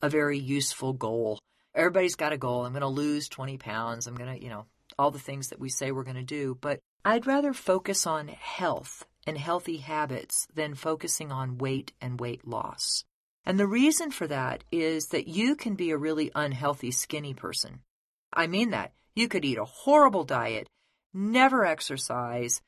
a 0.00 0.08
very 0.08 0.38
useful 0.38 0.92
goal. 0.92 1.40
Everybody's 1.76 2.16
got 2.16 2.32
a 2.32 2.38
goal. 2.38 2.64
I'm 2.64 2.72
going 2.72 2.80
to 2.80 2.88
lose 2.88 3.28
20 3.28 3.58
pounds. 3.58 4.06
I'm 4.06 4.14
going 4.16 4.34
to, 4.34 4.42
you 4.42 4.48
know, 4.48 4.64
all 4.98 5.10
the 5.10 5.18
things 5.18 5.48
that 5.48 5.60
we 5.60 5.68
say 5.68 5.92
we're 5.92 6.04
going 6.04 6.16
to 6.16 6.22
do. 6.22 6.56
But 6.60 6.80
I'd 7.04 7.26
rather 7.26 7.52
focus 7.52 8.06
on 8.06 8.28
health 8.28 9.04
and 9.26 9.36
healthy 9.36 9.76
habits 9.76 10.48
than 10.54 10.74
focusing 10.74 11.30
on 11.30 11.58
weight 11.58 11.92
and 12.00 12.18
weight 12.18 12.48
loss. 12.48 13.04
And 13.44 13.60
the 13.60 13.66
reason 13.66 14.10
for 14.10 14.26
that 14.26 14.64
is 14.72 15.08
that 15.08 15.28
you 15.28 15.54
can 15.54 15.74
be 15.74 15.90
a 15.90 15.98
really 15.98 16.30
unhealthy, 16.34 16.90
skinny 16.90 17.34
person. 17.34 17.80
I 18.32 18.46
mean 18.46 18.70
that. 18.70 18.92
You 19.14 19.28
could 19.28 19.44
eat 19.44 19.58
a 19.58 19.64
horrible 19.64 20.24
diet, 20.24 20.68
never 21.14 21.64
exercise, 21.64 22.60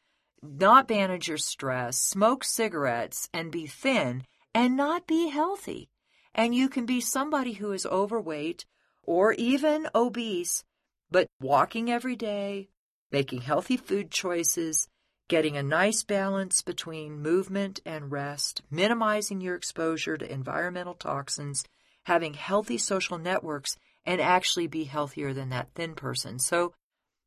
not 0.43 0.89
manage 0.89 1.29
your 1.29 1.39
stress, 1.39 1.99
smoke 1.99 2.45
cigarettes, 2.45 3.29
and 3.35 3.51
be 3.51 3.67
thin 3.67 4.25
and 4.55 4.77
not 4.77 5.07
be 5.07 5.29
healthy. 5.29 5.91
And 6.35 6.55
you 6.55 6.69
can 6.69 6.87
be 6.87 7.01
somebody 7.01 7.55
who 7.55 7.73
is 7.73 7.85
overweight 7.85 8.65
or 9.09 9.33
even 9.33 9.89
obese, 9.95 10.65
but 11.11 11.27
walking 11.41 11.91
every 11.91 12.15
day, 12.15 12.69
making 13.11 13.41
healthy 13.41 13.79
food 13.79 14.11
choices, 14.11 14.87
getting 15.29 15.57
a 15.57 15.63
nice 15.63 16.05
balance 16.05 16.61
between 16.61 17.23
movement 17.23 17.81
and 17.87 18.13
rest, 18.13 18.61
minimizing 18.71 19.41
your 19.41 19.55
exposure 19.55 20.19
to 20.19 20.31
environmental 20.31 20.93
toxins, 20.93 21.65
having 22.05 22.35
healthy 22.35 22.77
social 22.77 23.17
networks, 23.17 23.79
and 24.05 24.21
actually 24.21 24.67
be 24.67 24.85
healthier 24.85 25.33
than 25.33 25.49
that 25.49 25.71
thin 25.75 25.95
person. 25.95 26.39
So 26.39 26.75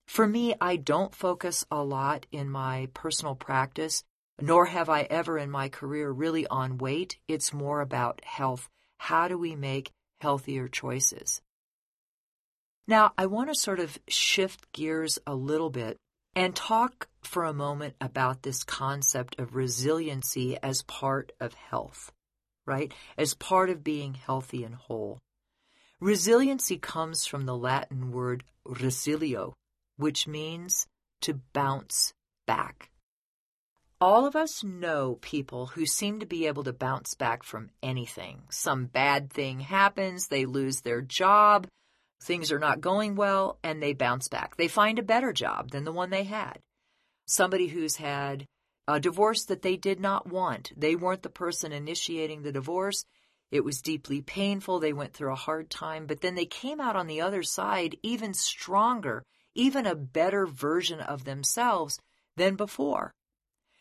for 0.05 0.27
me, 0.27 0.53
I 0.61 0.75
don't 0.75 1.15
focus 1.15 1.65
a 1.71 1.83
lot 1.83 2.27
in 2.31 2.47
my 2.51 2.89
personal 2.93 3.33
practice, 3.33 4.03
nor 4.39 4.67
have 4.67 4.87
I 4.87 5.07
ever 5.09 5.35
in 5.39 5.49
my 5.49 5.67
career 5.67 6.11
really 6.11 6.45
on 6.45 6.77
weight. 6.77 7.17
It's 7.27 7.51
more 7.51 7.81
about 7.81 8.23
health 8.23 8.69
how 8.97 9.27
do 9.27 9.35
we 9.35 9.55
make 9.55 9.89
healthier 10.19 10.67
choices? 10.67 11.41
Now, 12.87 13.13
I 13.17 13.25
want 13.27 13.49
to 13.49 13.55
sort 13.55 13.79
of 13.79 13.97
shift 14.07 14.71
gears 14.73 15.19
a 15.25 15.35
little 15.35 15.69
bit 15.69 15.97
and 16.35 16.55
talk 16.55 17.07
for 17.23 17.43
a 17.43 17.53
moment 17.53 17.95
about 18.01 18.41
this 18.41 18.63
concept 18.63 19.39
of 19.39 19.55
resiliency 19.55 20.57
as 20.61 20.81
part 20.83 21.31
of 21.39 21.53
health, 21.53 22.11
right? 22.65 22.93
As 23.17 23.33
part 23.33 23.69
of 23.69 23.83
being 23.83 24.15
healthy 24.15 24.63
and 24.63 24.75
whole. 24.75 25.19
Resiliency 25.99 26.77
comes 26.77 27.25
from 27.25 27.45
the 27.45 27.55
Latin 27.55 28.11
word 28.11 28.43
resilio, 28.65 29.53
which 29.97 30.27
means 30.27 30.87
to 31.21 31.41
bounce 31.53 32.13
back. 32.47 32.89
All 33.99 34.25
of 34.25 34.35
us 34.35 34.63
know 34.63 35.19
people 35.21 35.67
who 35.67 35.85
seem 35.85 36.19
to 36.19 36.25
be 36.25 36.47
able 36.47 36.63
to 36.63 36.73
bounce 36.73 37.13
back 37.13 37.43
from 37.43 37.69
anything. 37.83 38.41
Some 38.49 38.85
bad 38.85 39.31
thing 39.31 39.59
happens, 39.59 40.27
they 40.27 40.45
lose 40.45 40.81
their 40.81 41.01
job, 41.01 41.67
things 42.21 42.51
are 42.51 42.59
not 42.59 42.81
going 42.81 43.15
well, 43.15 43.57
and 43.63 43.81
they 43.81 43.93
bounce 43.93 44.27
back. 44.27 44.55
They 44.55 44.67
find 44.67 44.99
a 44.99 45.03
better 45.03 45.33
job 45.33 45.71
than 45.71 45.83
the 45.83 45.91
one 45.91 46.09
they 46.09 46.23
had. 46.23 46.59
Somebody 47.25 47.67
who's 47.67 47.95
had 47.95 48.45
a 48.87 48.99
divorce 48.99 49.45
that 49.45 49.61
they 49.61 49.77
did 49.77 49.99
not 49.99 50.27
want. 50.27 50.71
They 50.75 50.95
weren't 50.95 51.23
the 51.23 51.29
person 51.29 51.71
initiating 51.71 52.41
the 52.41 52.51
divorce. 52.51 53.05
It 53.49 53.63
was 53.63 53.81
deeply 53.81 54.21
painful. 54.21 54.79
They 54.79 54.93
went 54.93 55.13
through 55.13 55.33
a 55.33 55.35
hard 55.35 55.69
time, 55.69 56.05
but 56.05 56.21
then 56.21 56.35
they 56.35 56.45
came 56.45 56.79
out 56.79 56.95
on 56.95 57.07
the 57.07 57.21
other 57.21 57.43
side 57.43 57.97
even 58.03 58.33
stronger, 58.33 59.23
even 59.55 59.85
a 59.85 59.95
better 59.95 60.45
version 60.45 60.99
of 60.99 61.25
themselves 61.25 61.99
than 62.37 62.55
before. 62.55 63.13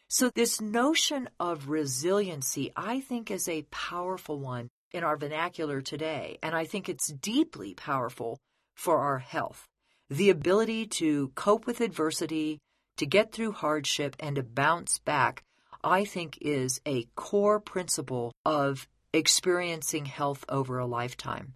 So, 0.08 0.28
this 0.28 0.60
notion 0.60 1.28
of 1.38 1.68
resiliency, 1.68 2.72
I 2.74 3.00
think, 3.00 3.30
is 3.30 3.48
a 3.48 3.62
powerful 3.70 4.40
one 4.40 4.70
in 4.92 5.04
our 5.04 5.16
vernacular 5.16 5.80
today. 5.80 6.38
And 6.42 6.54
I 6.54 6.64
think 6.64 6.88
it's 6.88 7.12
deeply 7.12 7.74
powerful 7.74 8.38
for 8.74 8.98
our 8.98 9.18
health. 9.18 9.66
The 10.08 10.30
ability 10.30 10.86
to 10.86 11.28
cope 11.34 11.66
with 11.66 11.80
adversity, 11.80 12.58
to 12.96 13.06
get 13.06 13.32
through 13.32 13.52
hardship, 13.52 14.16
and 14.18 14.36
to 14.36 14.42
bounce 14.42 14.98
back, 14.98 15.42
I 15.82 16.04
think, 16.04 16.38
is 16.40 16.80
a 16.84 17.06
core 17.14 17.60
principle 17.60 18.32
of 18.44 18.88
experiencing 19.12 20.06
health 20.06 20.44
over 20.48 20.78
a 20.78 20.86
lifetime. 20.86 21.54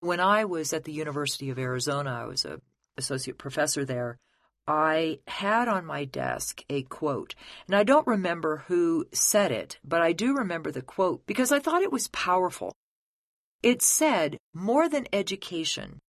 When 0.00 0.20
I 0.20 0.44
was 0.44 0.72
at 0.72 0.84
the 0.84 0.92
University 0.92 1.50
of 1.50 1.58
Arizona, 1.58 2.10
I 2.10 2.26
was 2.26 2.44
an 2.44 2.60
associate 2.96 3.38
professor 3.38 3.84
there. 3.84 4.16
I 4.68 5.20
had 5.28 5.68
on 5.68 5.86
my 5.86 6.04
desk 6.04 6.64
a 6.68 6.82
quote, 6.82 7.36
and 7.68 7.76
I 7.76 7.84
don't 7.84 8.06
remember 8.06 8.64
who 8.66 9.06
said 9.12 9.52
it, 9.52 9.78
but 9.84 10.02
I 10.02 10.12
do 10.12 10.34
remember 10.34 10.72
the 10.72 10.82
quote 10.82 11.24
because 11.26 11.52
I 11.52 11.60
thought 11.60 11.82
it 11.82 11.92
was 11.92 12.08
powerful. 12.08 12.74
It 13.62 13.80
said, 13.80 14.38
more 14.52 14.88
than 14.88 15.06
education, 15.12 16.00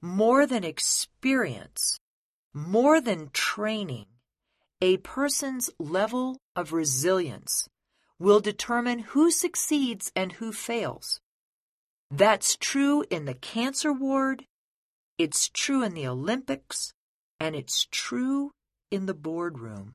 more 0.00 0.46
than 0.46 0.64
experience, 0.64 1.98
more 2.54 3.02
than 3.02 3.28
training, 3.32 4.06
a 4.80 4.96
person's 4.98 5.68
level 5.78 6.38
of 6.56 6.72
resilience 6.72 7.68
will 8.18 8.40
determine 8.40 9.00
who 9.00 9.30
succeeds 9.30 10.10
and 10.16 10.32
who 10.32 10.52
fails. 10.52 11.20
That's 12.10 12.56
true 12.56 13.04
in 13.10 13.26
the 13.26 13.34
cancer 13.34 13.92
ward. 13.92 14.46
It's 15.18 15.48
true 15.48 15.82
in 15.82 15.92
the 15.92 16.06
Olympics 16.06 16.93
and 17.40 17.54
it's 17.54 17.86
true 17.90 18.52
in 18.90 19.06
the 19.06 19.14
boardroom. 19.14 19.94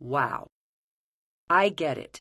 Wow. 0.00 0.48
I 1.50 1.68
get 1.70 1.98
it. 1.98 2.20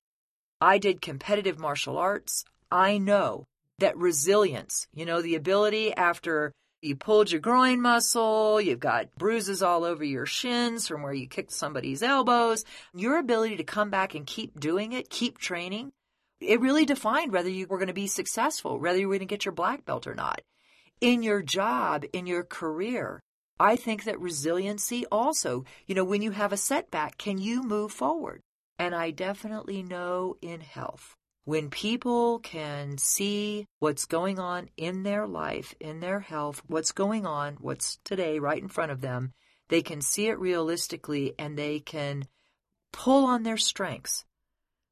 I 0.60 0.78
did 0.78 1.02
competitive 1.02 1.60
martial 1.60 1.98
arts. 1.98 2.44
I 2.72 2.98
know 2.98 3.46
that 3.80 3.98
resilience, 3.98 4.88
you 4.94 5.06
know, 5.06 5.22
the 5.22 5.36
ability 5.36 5.94
after 5.94 6.52
you 6.82 6.96
pulled 6.96 7.32
your 7.32 7.42
groin 7.42 7.82
muscle, 7.82 8.60
you've 8.60 8.80
got 8.80 9.16
bruises 9.16 9.62
all 9.62 9.84
over 9.84 10.04
your 10.04 10.26
shins 10.26 10.88
from 10.88 11.04
where 11.04 11.14
you 11.14 11.28
kicked 11.28 11.52
somebody's 11.52 12.02
elbows, 12.02 12.66
your 12.94 13.18
ability 13.18 13.58
to 13.58 13.64
come 13.64 13.90
back 13.90 14.16
and 14.16 14.26
keep 14.26 14.60
doing 14.60 14.94
it, 14.94 15.10
keep 15.10 15.38
training, 15.38 15.92
it 16.40 16.62
really 16.62 16.86
defined 16.86 17.32
whether 17.32 17.50
you 17.50 17.66
were 17.68 17.78
going 17.78 17.88
to 17.88 17.94
be 17.94 18.08
successful, 18.08 18.80
whether 18.80 19.00
you 19.00 19.08
were 19.08 19.16
going 19.16 19.28
to 19.28 19.34
get 19.34 19.46
your 19.46 19.54
black 19.54 19.86
belt 19.86 20.08
or 20.08 20.14
not. 20.14 20.42
In 21.02 21.24
your 21.24 21.42
job, 21.42 22.06
in 22.14 22.28
your 22.28 22.44
career, 22.44 23.22
I 23.60 23.76
think 23.76 24.04
that 24.04 24.20
resiliency 24.20 25.06
also, 25.12 25.66
you 25.86 25.96
know, 25.96 26.04
when 26.04 26.22
you 26.22 26.32
have 26.32 26.54
a 26.54 26.58
setback, 26.58 27.18
can 27.18 27.38
you 27.38 27.64
move 27.64 27.92
forward? 27.92 28.42
And 28.80 28.94
I 28.94 29.12
definitely 29.12 29.82
know 29.82 30.38
in 30.42 30.62
health, 30.62 31.16
when 31.46 31.70
people 31.70 32.40
can 32.40 32.98
see 32.98 33.66
what's 33.80 34.06
going 34.06 34.38
on 34.38 34.70
in 34.78 35.04
their 35.04 35.26
life, 35.26 35.74
in 35.80 36.00
their 36.00 36.20
health, 36.20 36.62
what's 36.68 36.92
going 36.92 37.26
on, 37.26 37.58
what's 37.60 37.98
today 38.04 38.38
right 38.38 38.62
in 38.62 38.68
front 38.68 38.92
of 38.92 39.02
them, 39.02 39.34
they 39.70 39.82
can 39.82 40.02
see 40.02 40.28
it 40.28 40.40
realistically 40.40 41.34
and 41.40 41.58
they 41.58 41.80
can 41.80 42.28
pull 42.94 43.26
on 43.26 43.44
their 43.44 43.58
strengths. 43.58 44.26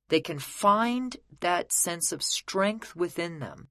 They 0.10 0.22
can 0.22 0.40
find 0.40 1.16
that 1.42 1.72
sense 1.72 2.12
of 2.12 2.24
strength 2.24 2.96
within 2.96 3.40
them 3.40 3.70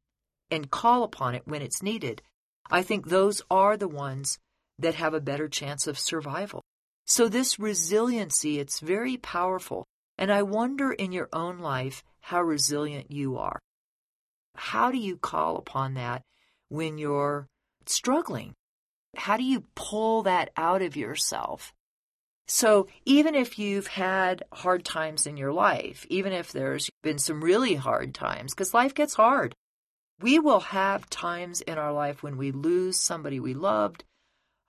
and 0.50 0.70
call 0.70 1.02
upon 1.02 1.34
it 1.34 1.46
when 1.46 1.62
it's 1.62 1.82
needed 1.82 2.22
I 2.70 2.82
think 2.82 3.08
those 3.08 3.42
are 3.50 3.76
the 3.76 3.88
ones 3.88 4.38
that 4.78 4.94
have 4.94 5.14
a 5.14 5.20
better 5.20 5.48
chance 5.48 5.86
of 5.86 5.98
survival. 5.98 6.62
So 7.06 7.28
this 7.28 7.58
resiliency, 7.58 8.58
it's 8.58 8.80
very 8.80 9.16
powerful. 9.16 9.84
And 10.16 10.32
I 10.32 10.42
wonder 10.42 10.92
in 10.92 11.12
your 11.12 11.28
own 11.32 11.58
life 11.58 12.02
how 12.20 12.42
resilient 12.42 13.10
you 13.10 13.36
are. 13.36 13.58
How 14.56 14.90
do 14.90 14.98
you 14.98 15.16
call 15.16 15.56
upon 15.56 15.94
that 15.94 16.22
when 16.68 16.98
you're 16.98 17.46
struggling? 17.86 18.54
How 19.16 19.36
do 19.36 19.44
you 19.44 19.64
pull 19.74 20.22
that 20.22 20.50
out 20.56 20.82
of 20.82 20.96
yourself? 20.96 21.72
So 22.46 22.88
even 23.04 23.34
if 23.34 23.58
you've 23.58 23.86
had 23.86 24.44
hard 24.52 24.84
times 24.84 25.26
in 25.26 25.36
your 25.36 25.52
life, 25.52 26.06
even 26.10 26.32
if 26.32 26.52
there's 26.52 26.90
been 27.02 27.18
some 27.18 27.42
really 27.42 27.74
hard 27.74 28.14
times, 28.14 28.52
because 28.54 28.74
life 28.74 28.94
gets 28.94 29.14
hard, 29.14 29.54
we 30.20 30.38
will 30.38 30.60
have 30.60 31.08
times 31.10 31.60
in 31.62 31.78
our 31.78 31.92
life 31.92 32.22
when 32.22 32.36
we 32.36 32.52
lose 32.52 33.00
somebody 33.00 33.40
we 33.40 33.54
loved, 33.54 34.04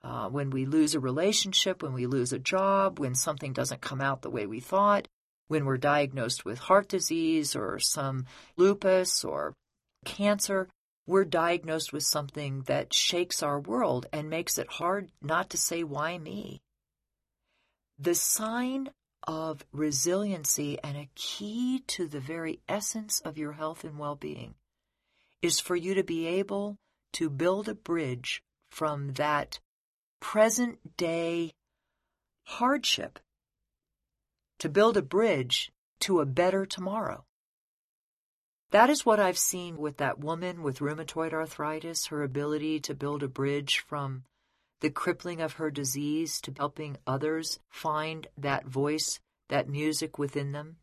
uh, 0.06 0.28
when 0.28 0.50
we 0.50 0.66
lose 0.66 0.94
a 0.94 1.00
relationship, 1.00 1.82
when 1.82 1.92
we 1.92 2.06
lose 2.06 2.32
a 2.32 2.38
job, 2.38 3.00
when 3.00 3.16
something 3.16 3.52
doesn't 3.52 3.80
come 3.80 4.00
out 4.00 4.22
the 4.22 4.30
way 4.30 4.46
we 4.46 4.60
thought, 4.60 5.08
when 5.48 5.64
we're 5.64 5.76
diagnosed 5.76 6.44
with 6.44 6.60
heart 6.60 6.88
disease 6.88 7.56
or 7.56 7.80
some 7.80 8.24
lupus 8.56 9.24
or 9.24 9.52
cancer, 10.04 10.68
we're 11.08 11.24
diagnosed 11.24 11.92
with 11.92 12.04
something 12.04 12.62
that 12.62 12.94
shakes 12.94 13.42
our 13.42 13.58
world 13.58 14.06
and 14.12 14.30
makes 14.30 14.58
it 14.58 14.70
hard 14.70 15.10
not 15.20 15.50
to 15.50 15.56
say, 15.56 15.82
why 15.82 16.18
me? 16.18 16.60
The 17.98 18.14
sign 18.14 18.90
of 19.26 19.64
resiliency 19.72 20.78
and 20.84 20.96
a 20.96 21.08
key 21.16 21.82
to 21.88 22.06
the 22.06 22.20
very 22.20 22.60
essence 22.68 23.18
of 23.20 23.38
your 23.38 23.52
health 23.52 23.82
and 23.82 23.98
well 23.98 24.14
being 24.14 24.54
is 25.42 25.58
for 25.58 25.74
you 25.74 25.94
to 25.94 26.04
be 26.04 26.28
able 26.28 26.76
to 27.14 27.28
build 27.28 27.68
a 27.68 27.74
bridge 27.74 28.40
from 28.70 29.14
that 29.14 29.58
present 30.32 30.96
day 30.96 31.52
hardship 32.42 33.20
to 34.58 34.68
build 34.68 34.96
a 34.96 35.02
bridge 35.02 35.70
to 36.00 36.18
a 36.18 36.26
better 36.26 36.66
tomorrow. 36.66 37.24
That 38.72 38.90
is 38.90 39.06
what 39.06 39.20
I've 39.20 39.38
seen 39.38 39.76
with 39.78 39.98
that 39.98 40.18
woman 40.18 40.64
with 40.64 40.80
rheumatoid 40.80 41.32
arthritis, 41.32 42.06
her 42.06 42.24
ability 42.24 42.80
to 42.80 42.94
build 42.94 43.22
a 43.22 43.28
bridge 43.28 43.84
from 43.86 44.24
the 44.80 44.90
crippling 44.90 45.40
of 45.40 45.54
her 45.54 45.70
disease 45.70 46.40
to 46.40 46.52
helping 46.56 46.96
others 47.06 47.60
find 47.68 48.26
that 48.36 48.66
voice, 48.66 49.20
that 49.48 49.68
music 49.68 50.18
within 50.18 50.50
them. 50.50 50.78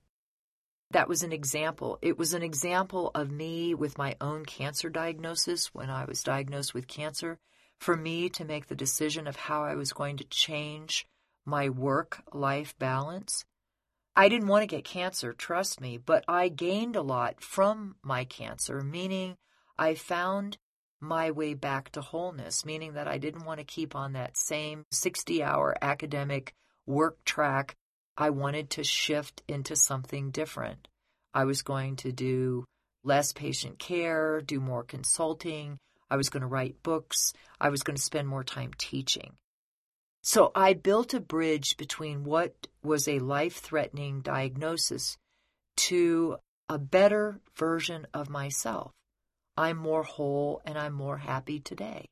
That 0.92 1.10
was 1.10 1.22
an 1.22 1.34
example. 1.34 2.00
It 2.02 2.18
was 2.18 2.34
an 2.34 2.44
example 2.44 3.12
of 3.14 3.30
me 3.30 3.76
with 3.76 3.98
my 3.98 4.16
own 4.22 4.46
cancer 4.46 4.90
diagnosis 4.90 5.68
when 5.74 5.90
I 5.90 6.06
was 6.06 6.24
diagnosed 6.24 6.74
with 6.74 6.88
cancer, 6.88 7.40
for 7.84 7.96
me 7.96 8.30
to 8.30 8.46
make 8.46 8.68
the 8.68 8.76
decision 8.76 9.28
of 9.28 9.36
how 9.36 9.64
I 9.64 9.76
was 9.76 9.94
going 9.94 10.18
to 10.18 10.24
change 10.26 11.06
my 11.46 11.70
work 11.70 12.24
life 12.34 12.74
balance 12.80 13.46
I 14.16 14.30
didn't 14.30 14.48
want 14.48 14.62
to 14.62 14.68
get 14.68 14.86
cancer, 14.86 15.34
trust 15.34 15.82
me, 15.82 15.98
but 15.98 16.24
I 16.28 16.48
gained 16.48 16.96
a 16.96 17.02
lot 17.02 17.42
from 17.42 17.96
my 18.04 18.26
cancer, 18.26 18.82
meaning 18.82 19.38
I 19.78 19.96
found 19.96 20.58
my 21.00 21.32
way 21.32 21.56
back 21.56 21.92
to 21.92 22.02
wholeness, 22.02 22.64
meaning 22.64 22.94
that 22.94 23.08
I 23.08 23.18
didn't 23.18 23.46
want 23.46 23.60
to 23.60 23.66
keep 23.66 23.96
on 23.96 24.14
that 24.14 24.38
same 24.38 24.86
60 24.92 25.42
hour 25.42 25.76
academic 25.82 26.54
work 26.86 27.24
track. 27.26 27.76
I 28.16 28.30
wanted 28.30 28.70
to 28.72 28.84
shift 28.84 29.42
into 29.48 29.76
something 29.76 30.30
different. 30.30 30.88
I 31.34 31.46
was 31.46 31.64
going 31.64 31.96
to 31.98 32.12
do 32.12 32.66
less 33.04 33.34
patient 33.34 33.80
care, 33.80 34.42
do 34.42 34.60
more 34.60 34.84
consulting. 34.84 35.80
I 36.14 36.16
was 36.16 36.30
going 36.30 36.42
to 36.42 36.48
write 36.48 36.84
books. 36.84 37.34
I 37.60 37.70
was 37.70 37.82
going 37.82 37.96
to 37.96 38.02
spend 38.02 38.28
more 38.28 38.44
time 38.44 38.70
teaching. 38.78 39.34
So 40.22 40.52
I 40.54 40.74
built 40.74 41.16
a 41.16 41.20
bridge 41.20 41.76
between 41.76 42.24
what 42.24 42.68
was 42.84 43.08
a 43.08 43.18
life 43.18 43.56
threatening 43.56 44.22
diagnosis 44.22 45.18
to 45.78 46.38
a 46.70 46.78
better 46.78 47.40
version 47.56 48.06
of 48.14 48.30
myself. 48.30 48.92
I'm 49.58 49.78
more 49.78 50.04
whole 50.04 50.62
and 50.66 50.78
I'm 50.78 50.94
more 50.94 51.18
happy 51.18 51.60
today. 51.60 52.06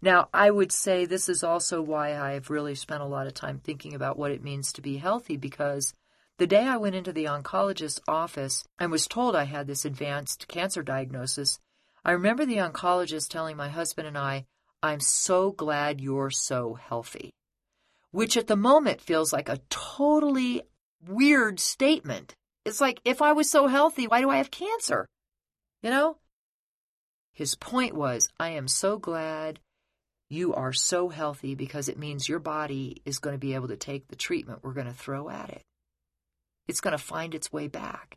Now, 0.00 0.30
I 0.32 0.50
would 0.50 0.72
say 0.72 1.04
this 1.04 1.28
is 1.28 1.44
also 1.44 1.82
why 1.82 2.18
I've 2.18 2.48
really 2.48 2.76
spent 2.76 3.02
a 3.02 3.06
lot 3.06 3.26
of 3.26 3.34
time 3.34 3.58
thinking 3.58 3.92
about 3.92 4.18
what 4.18 4.30
it 4.30 4.42
means 4.42 4.72
to 4.72 4.80
be 4.80 4.96
healthy 4.96 5.36
because 5.36 5.92
the 6.38 6.46
day 6.46 6.64
I 6.64 6.78
went 6.78 6.94
into 6.94 7.12
the 7.12 7.26
oncologist's 7.26 8.00
office 8.08 8.64
and 8.78 8.90
was 8.90 9.06
told 9.06 9.36
I 9.36 9.44
had 9.44 9.66
this 9.66 9.84
advanced 9.84 10.48
cancer 10.48 10.82
diagnosis, 10.82 11.58
I 12.08 12.12
remember 12.12 12.46
the 12.46 12.56
oncologist 12.56 13.28
telling 13.28 13.58
my 13.58 13.68
husband 13.68 14.08
and 14.08 14.16
I, 14.16 14.46
I'm 14.82 14.98
so 14.98 15.52
glad 15.52 16.00
you're 16.00 16.30
so 16.30 16.72
healthy. 16.72 17.34
Which 18.12 18.38
at 18.38 18.46
the 18.46 18.56
moment 18.56 19.02
feels 19.02 19.30
like 19.30 19.50
a 19.50 19.60
totally 19.68 20.62
weird 21.06 21.60
statement. 21.60 22.34
It's 22.64 22.80
like, 22.80 22.98
if 23.04 23.20
I 23.20 23.32
was 23.32 23.50
so 23.50 23.66
healthy, 23.66 24.06
why 24.06 24.22
do 24.22 24.30
I 24.30 24.38
have 24.38 24.50
cancer? 24.50 25.06
You 25.82 25.90
know? 25.90 26.16
His 27.34 27.54
point 27.54 27.94
was, 27.94 28.30
I 28.40 28.52
am 28.52 28.68
so 28.68 28.96
glad 28.96 29.60
you 30.30 30.54
are 30.54 30.72
so 30.72 31.10
healthy 31.10 31.54
because 31.54 31.90
it 31.90 31.98
means 31.98 32.26
your 32.26 32.38
body 32.38 33.02
is 33.04 33.18
going 33.18 33.34
to 33.34 33.38
be 33.38 33.54
able 33.54 33.68
to 33.68 33.76
take 33.76 34.08
the 34.08 34.16
treatment 34.16 34.60
we're 34.62 34.72
going 34.72 34.86
to 34.86 34.94
throw 34.94 35.28
at 35.28 35.50
it. 35.50 35.62
It's 36.68 36.80
going 36.80 36.96
to 36.96 37.04
find 37.04 37.34
its 37.34 37.52
way 37.52 37.68
back. 37.68 38.16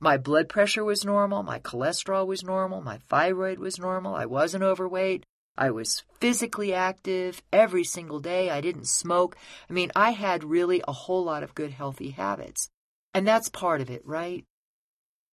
My 0.00 0.16
blood 0.16 0.48
pressure 0.48 0.84
was 0.84 1.04
normal. 1.04 1.42
My 1.42 1.58
cholesterol 1.58 2.26
was 2.26 2.44
normal. 2.44 2.80
My 2.80 2.98
thyroid 3.08 3.58
was 3.58 3.78
normal. 3.78 4.14
I 4.14 4.26
wasn't 4.26 4.62
overweight. 4.62 5.24
I 5.56 5.70
was 5.72 6.04
physically 6.20 6.72
active 6.72 7.42
every 7.52 7.82
single 7.82 8.20
day. 8.20 8.48
I 8.48 8.60
didn't 8.60 8.86
smoke. 8.86 9.36
I 9.68 9.72
mean, 9.72 9.90
I 9.96 10.10
had 10.10 10.44
really 10.44 10.82
a 10.86 10.92
whole 10.92 11.24
lot 11.24 11.42
of 11.42 11.54
good, 11.54 11.72
healthy 11.72 12.10
habits. 12.10 12.70
And 13.12 13.26
that's 13.26 13.48
part 13.48 13.80
of 13.80 13.90
it, 13.90 14.06
right? 14.06 14.44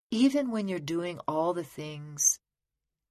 Even 0.10 0.50
when 0.50 0.68
you're 0.68 0.80
doing 0.80 1.20
all 1.28 1.54
the 1.54 1.64
things 1.64 2.40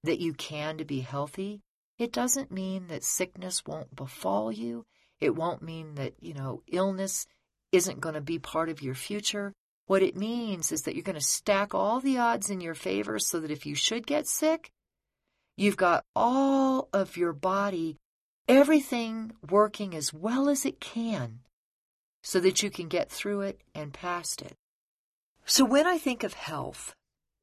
that 0.03 0.19
you 0.19 0.35
can 0.35 0.79
to 0.79 0.85
be 0.85 1.01
healthy, 1.01 1.63
it 1.99 2.13
doesn't 2.13 2.51
mean 2.51 2.89
that 2.89 3.05
sickness 3.05 3.65
won't 3.65 3.95
befall 3.95 4.51
you. 4.51 4.85
It 5.21 5.37
won't 5.37 5.63
mean 5.63 5.95
that, 5.95 6.15
you 6.21 6.35
know, 6.35 6.63
illness 6.67 7.27
isn't 7.71 8.01
going 8.01 8.17
to 8.17 8.21
be 8.21 8.41
part 8.41 8.69
of 8.69 8.83
your 8.83 8.95
future. 8.97 9.53
What 9.87 10.03
it 10.03 10.17
means 10.17 10.73
is 10.73 10.83
that 10.83 10.95
you're 10.95 11.03
going 11.03 11.15
to 11.15 11.21
stack 11.21 11.75
all 11.75 12.01
the 12.01 12.19
odds 12.19 12.51
in 12.51 12.61
your 12.61 12.75
favor 12.75 13.19
so 13.19 13.41
that 13.41 13.51
if 13.51 13.67
you 13.67 13.75
should 13.75 14.07
get 14.07 14.27
sick, 14.27 14.71
You've 15.57 15.77
got 15.77 16.05
all 16.17 16.89
of 16.93 17.17
your 17.17 17.33
body, 17.33 17.97
everything 18.49 19.33
working 19.49 19.95
as 19.95 20.13
well 20.13 20.49
as 20.49 20.65
it 20.65 20.81
can 20.81 21.41
so 22.23 22.41
that 22.41 22.63
you 22.63 22.71
can 22.71 22.89
get 22.89 23.11
through 23.11 23.43
it 23.43 23.61
and 23.75 23.93
past 23.93 24.43
it. 24.43 24.57
So 25.47 25.65
when 25.65 25.87
I 25.87 25.99
think 25.99 26.25
of 26.25 26.35
health 26.35 26.95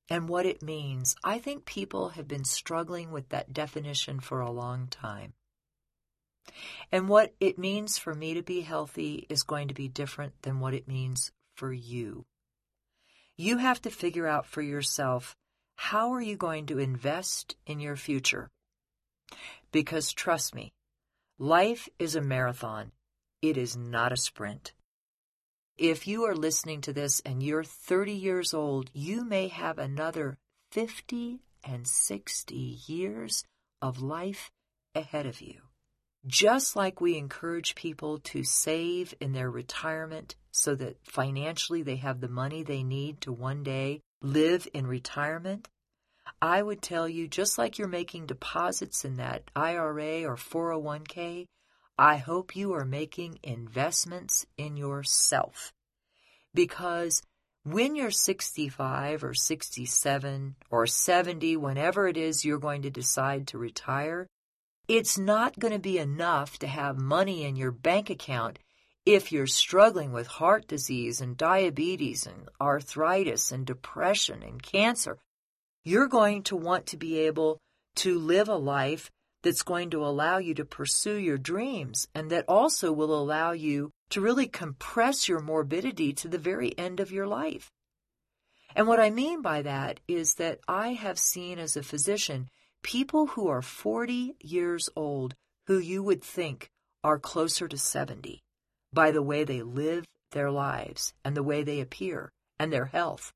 and 0.10 0.28
what 0.28 0.46
it 0.46 0.62
means, 0.62 1.16
I 1.24 1.40
think 1.40 1.66
people 1.66 2.10
have 2.10 2.28
been 2.28 2.44
struggling 2.44 3.12
with 3.12 3.30
that 3.30 3.54
definition 3.54 4.20
for 4.20 4.42
a 4.42 4.52
long 4.52 4.88
time. 4.88 5.34
And 6.92 7.08
what 7.08 7.34
it 7.40 7.58
means 7.58 7.98
for 7.98 8.14
me 8.14 8.34
to 8.34 8.42
be 8.42 8.62
healthy 8.62 9.26
is 9.30 9.44
going 9.44 9.70
to 9.70 9.74
be 9.74 9.88
different 9.88 10.34
than 10.42 10.60
what 10.60 10.74
it 10.74 10.88
means 10.88 11.32
for 11.56 11.72
you. 11.72 12.26
You 13.42 13.58
have 13.58 13.82
to 13.82 13.90
figure 13.90 14.28
out 14.28 14.46
for 14.46 14.62
yourself 14.62 15.36
how 15.76 16.14
are 16.14 16.22
you 16.22 16.38
going 16.38 16.68
to 16.68 16.78
invest 16.78 17.56
in 17.66 17.80
your 17.80 17.96
future? 17.96 18.52
Because 19.72 20.14
trust 20.14 20.54
me, 20.54 20.74
life 21.40 21.90
is 21.98 22.14
a 22.14 22.22
marathon. 22.22 22.92
It 23.42 23.58
is 23.58 23.76
not 23.76 24.12
a 24.12 24.16
sprint. 24.16 24.74
If 25.76 26.08
you 26.08 26.26
are 26.26 26.36
listening 26.36 26.82
to 26.82 26.94
this 26.94 27.20
and 27.26 27.42
you're 27.42 27.64
30 27.64 28.14
years 28.14 28.54
old, 28.54 28.92
you 28.94 29.26
may 29.26 29.48
have 29.48 29.80
another 29.80 30.38
50 30.70 31.40
and 31.64 31.88
60 31.88 32.56
years 32.86 33.44
of 33.82 34.04
life 34.04 34.52
ahead 34.94 35.26
of 35.26 35.42
you. 35.42 35.62
Just 36.28 36.76
like 36.76 37.02
we 37.02 37.18
encourage 37.18 37.74
people 37.74 38.20
to 38.20 38.44
save 38.44 39.16
in 39.20 39.34
their 39.34 39.50
retirement 39.50 40.36
so 40.52 40.76
that 40.76 40.98
financially 41.04 41.82
they 41.82 41.96
have 41.98 42.22
the 42.22 42.28
money 42.28 42.64
they 42.64 42.84
need 42.84 43.22
to 43.22 43.32
one 43.32 43.64
day 43.64 44.02
live 44.22 44.68
in 44.74 44.86
retirement, 44.86 45.68
I 46.42 46.62
would 46.62 46.82
tell 46.82 47.08
you 47.08 47.28
just 47.28 47.58
like 47.58 47.78
you're 47.78 47.88
making 47.88 48.28
deposits 48.28 49.04
in 49.06 49.18
that 49.18 49.50
IRA 49.56 50.24
or 50.24 50.36
401k, 50.36 51.46
I 51.98 52.18
hope 52.18 52.56
you 52.56 52.74
are 52.74 52.86
making 52.86 53.40
investments 53.44 54.46
in 54.58 54.78
yourself. 54.78 55.74
Because 56.54 57.22
when 57.64 57.96
you're 57.96 58.12
65 58.12 59.24
or 59.24 59.34
67 59.34 60.56
or 60.70 60.88
70, 60.88 61.58
whenever 61.58 62.08
it 62.08 62.18
is 62.18 62.44
you're 62.44 62.60
going 62.60 62.82
to 62.82 62.90
decide 62.90 63.48
to 63.48 63.58
retire, 63.58 64.28
it's 64.88 65.18
not 65.18 65.60
going 65.60 65.74
to 65.74 65.80
be 65.80 66.00
enough 66.00 66.58
to 66.60 66.68
have 66.68 66.98
money 66.98 67.44
in 67.44 67.56
your 67.56 67.72
bank 67.72 68.10
account 68.10 68.60
if 69.06 69.32
you're 69.32 69.48
struggling 69.48 70.12
with 70.12 70.28
heart 70.28 70.68
disease 70.68 71.22
and 71.22 71.36
diabetes 71.36 72.28
and 72.28 72.50
arthritis 72.60 73.52
and 73.52 73.66
depression 73.66 74.44
and 74.44 74.62
cancer, 74.62 75.18
you're 75.84 76.08
going 76.08 76.44
to 76.44 76.56
want 76.56 76.86
to 76.88 76.98
be 76.98 77.18
able 77.20 77.60
to 77.96 78.20
live 78.20 78.48
a 78.48 78.56
life 78.56 79.10
that's 79.42 79.64
going 79.64 79.90
to 79.90 80.06
allow 80.06 80.38
you 80.38 80.54
to 80.54 80.66
pursue 80.66 81.16
your 81.16 81.38
dreams 81.38 82.08
and 82.14 82.30
that 82.30 82.46
also 82.48 82.92
will 82.92 83.20
allow 83.20 83.52
you 83.52 83.90
to 84.12 84.22
really 84.22 84.48
compress 84.48 85.28
your 85.28 85.40
morbidity 85.40 86.14
to 86.14 86.28
the 86.28 86.38
very 86.38 86.78
end 86.78 87.00
of 87.00 87.12
your 87.12 87.26
life. 87.26 87.72
And 88.76 88.88
what 88.88 89.00
I 89.00 89.10
mean 89.10 89.42
by 89.42 89.64
that 89.64 90.00
is 90.08 90.36
that 90.36 90.60
I 90.68 90.90
have 90.94 91.18
seen 91.18 91.58
as 91.58 91.76
a 91.76 91.84
physician 91.84 92.50
people 92.84 93.28
who 93.28 93.48
are 93.48 93.62
40 93.62 94.36
years 94.42 94.90
old 94.96 95.34
who 95.66 95.80
you 95.80 96.04
would 96.04 96.24
think 96.24 96.70
are 97.04 97.20
closer 97.20 97.68
to 97.68 97.78
70 97.78 98.42
by 98.94 99.12
the 99.12 99.22
way 99.22 99.44
they 99.44 99.62
live 99.62 100.06
their 100.32 100.52
lives 100.52 101.14
and 101.24 101.36
the 101.36 101.44
way 101.44 101.64
they 101.64 101.80
appear 101.80 102.32
and 102.60 102.72
their 102.72 102.86
health. 102.86 103.34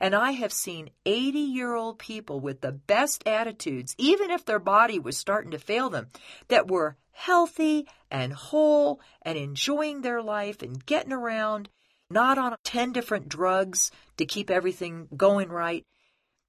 And 0.00 0.14
I 0.14 0.32
have 0.32 0.52
seen 0.52 0.90
80 1.04 1.38
year 1.38 1.74
old 1.74 1.98
people 1.98 2.40
with 2.40 2.60
the 2.60 2.72
best 2.72 3.26
attitudes, 3.26 3.94
even 3.98 4.30
if 4.30 4.44
their 4.44 4.58
body 4.58 4.98
was 4.98 5.16
starting 5.16 5.50
to 5.50 5.58
fail 5.58 5.90
them, 5.90 6.08
that 6.48 6.68
were 6.68 6.96
healthy 7.12 7.86
and 8.10 8.32
whole 8.32 9.00
and 9.22 9.38
enjoying 9.38 10.00
their 10.00 10.22
life 10.22 10.62
and 10.62 10.84
getting 10.84 11.12
around, 11.12 11.68
not 12.10 12.38
on 12.38 12.56
10 12.64 12.92
different 12.92 13.28
drugs 13.28 13.90
to 14.16 14.24
keep 14.24 14.50
everything 14.50 15.08
going 15.16 15.48
right. 15.48 15.84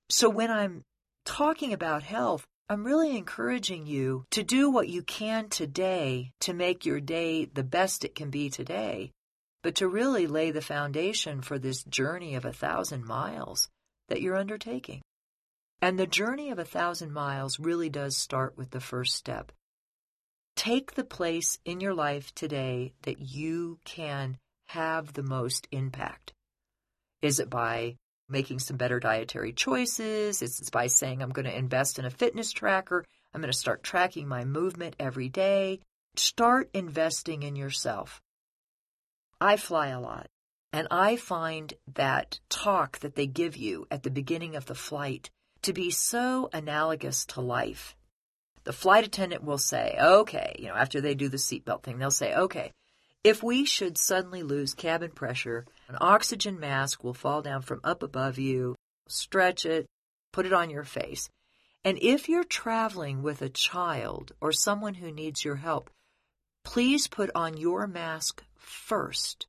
So 0.09 0.29
when 0.29 0.51
I'm 0.51 0.83
talking 1.25 1.73
about 1.73 2.03
health, 2.03 2.45
I'm 2.69 2.83
really 2.83 3.15
encouraging 3.15 3.87
you 3.87 4.25
to 4.31 4.43
do 4.43 4.69
what 4.69 4.89
you 4.89 5.01
can 5.01 5.49
today 5.49 6.31
to 6.41 6.53
make 6.53 6.85
your 6.85 6.99
day 6.99 7.45
the 7.45 7.63
best 7.63 8.03
it 8.03 8.15
can 8.15 8.29
be 8.29 8.49
today 8.49 9.11
but 9.67 9.75
to 9.75 9.87
really 9.87 10.27
lay 10.27 10.49
the 10.51 10.61
foundation 10.61 11.41
for 11.41 11.59
this 11.59 11.83
journey 11.83 12.35
of 12.35 12.45
a 12.45 12.53
thousand 12.53 13.05
miles 13.05 13.67
that 14.07 14.21
you're 14.21 14.37
undertaking. 14.37 15.01
And 15.81 15.99
the 15.99 16.07
journey 16.07 16.51
of 16.51 16.57
a 16.57 16.63
thousand 16.63 17.11
miles 17.11 17.59
really 17.59 17.89
does 17.89 18.15
start 18.15 18.57
with 18.57 18.71
the 18.71 18.79
first 18.79 19.15
step. 19.15 19.51
Take 20.55 20.93
the 20.93 21.03
place 21.03 21.59
in 21.65 21.81
your 21.81 21.93
life 21.93 22.33
today 22.33 22.93
that 23.01 23.19
you 23.19 23.79
can 23.83 24.37
have 24.67 25.11
the 25.11 25.23
most 25.23 25.67
impact. 25.71 26.31
Is 27.21 27.39
it 27.39 27.49
by 27.49 27.97
making 28.29 28.59
some 28.59 28.77
better 28.77 28.99
dietary 28.99 29.53
choices? 29.53 30.41
Is 30.41 30.59
it 30.59 30.71
by 30.71 30.87
saying, 30.87 31.21
I'm 31.21 31.29
going 31.29 31.45
to 31.45 31.57
invest 31.57 31.99
in 31.99 32.05
a 32.05 32.09
fitness 32.09 32.51
tracker? 32.51 33.05
I'm 33.33 33.41
going 33.41 33.51
to 33.51 33.57
start 33.57 33.83
tracking 33.83 34.27
my 34.27 34.45
movement 34.45 34.95
every 34.99 35.29
day. 35.29 35.79
Start 36.15 36.69
investing 36.73 37.43
in 37.43 37.55
yourself. 37.55 38.21
I 39.39 39.57
fly 39.57 39.89
a 39.89 39.99
lot, 39.99 40.27
and 40.73 40.87
I 40.89 41.15
find 41.15 41.73
that 41.93 42.39
talk 42.49 42.99
that 42.99 43.15
they 43.15 43.27
give 43.27 43.55
you 43.55 43.85
at 43.91 44.03
the 44.03 44.09
beginning 44.09 44.55
of 44.55 44.65
the 44.65 44.75
flight 44.75 45.29
to 45.61 45.73
be 45.73 45.91
so 45.91 46.49
analogous 46.53 47.25
to 47.27 47.41
life. 47.41 47.95
The 48.63 48.73
flight 48.73 49.05
attendant 49.05 49.43
will 49.43 49.59
say, 49.59 49.95
okay, 49.99 50.55
you 50.59 50.67
know, 50.67 50.75
after 50.75 50.99
they 50.99 51.15
do 51.15 51.29
the 51.29 51.37
seatbelt 51.37 51.83
thing, 51.83 51.99
they'll 51.99 52.11
say, 52.11 52.33
okay, 52.33 52.73
if 53.23 53.43
we 53.43 53.65
should 53.65 53.97
suddenly 53.97 54.43
lose 54.43 54.73
cabin 54.73 55.11
pressure, 55.11 55.65
an 55.89 55.97
oxygen 56.01 56.59
mask 56.59 57.03
will 57.03 57.13
fall 57.13 57.41
down 57.41 57.61
from 57.61 57.81
up 57.83 58.03
above 58.03 58.37
you, 58.37 58.75
stretch 59.07 59.65
it, 59.65 59.85
put 60.31 60.45
it 60.45 60.53
on 60.53 60.69
your 60.69 60.83
face. 60.83 61.29
And 61.83 61.97
if 62.01 62.27
you're 62.27 62.43
traveling 62.43 63.21
with 63.21 63.41
a 63.41 63.49
child 63.49 64.33
or 64.41 64.51
someone 64.51 64.95
who 64.95 65.11
needs 65.11 65.43
your 65.43 65.55
help, 65.55 65.89
please 66.63 67.07
put 67.07 67.29
on 67.33 67.57
your 67.57 67.87
mask 67.87 68.43
first 68.57 69.47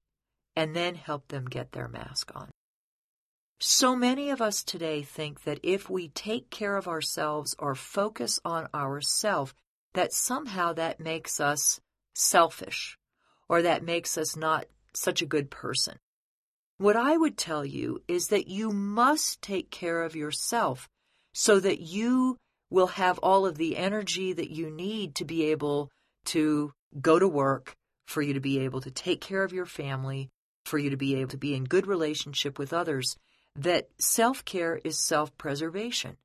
and 0.55 0.75
then 0.75 0.95
help 0.95 1.29
them 1.29 1.47
get 1.47 1.73
their 1.73 1.89
mask 1.89 2.31
on. 2.35 2.49
So 3.61 3.97
many 3.97 4.31
of 4.31 4.41
us 4.41 4.63
today 4.63 5.03
think 5.03 5.43
that 5.43 5.59
if 5.65 5.91
we 5.91 6.09
take 6.09 6.49
care 6.49 6.77
of 6.77 6.87
ourselves 6.87 7.57
or 7.59 7.75
focus 7.75 8.39
on 8.45 8.69
ourselves, 8.73 9.53
that 9.95 10.13
somehow 10.13 10.73
that 10.75 11.01
makes 11.01 11.41
us 11.41 11.81
selfish 12.15 12.97
or 13.49 13.63
that 13.63 13.83
makes 13.83 14.19
us 14.19 14.37
not 14.37 14.67
such 14.95 15.23
a 15.23 15.27
good 15.27 15.51
person. 15.51 15.99
What 16.79 16.97
I 16.97 17.17
would 17.17 17.37
tell 17.37 17.65
you 17.65 18.03
is 18.07 18.29
that 18.29 18.49
you 18.49 18.71
must 18.71 19.43
take 19.43 19.71
care 19.71 20.03
of 20.03 20.15
yourself 20.15 20.89
so 21.33 21.59
that 21.61 21.81
you 21.81 22.37
will 22.71 22.87
have 22.89 23.19
all 23.19 23.47
of 23.47 23.57
the 23.57 23.77
energy 23.77 24.33
that 24.33 24.51
you 24.51 24.71
need 24.71 25.15
to 25.17 25.25
be 25.25 25.47
able 25.51 25.91
to 26.27 26.73
go 27.01 27.19
to 27.19 27.29
work, 27.29 27.75
for 28.07 28.23
you 28.23 28.35
to 28.35 28.41
be 28.41 28.61
able 28.61 28.81
to 28.81 28.91
take 28.91 29.21
care 29.21 29.43
of 29.43 29.53
your 29.53 29.67
family, 29.67 30.31
for 30.65 30.79
you 30.79 30.91
to 30.91 30.97
be 30.97 31.17
able 31.17 31.31
to 31.31 31.37
be 31.37 31.55
in 31.55 31.65
good 31.65 31.87
relationship 31.87 32.59
with 32.59 32.73
others, 32.73 33.17
that 33.57 33.89
self 33.99 34.45
care 34.45 34.81
is 34.85 34.99
self 34.99 35.37
preservation. 35.37 36.17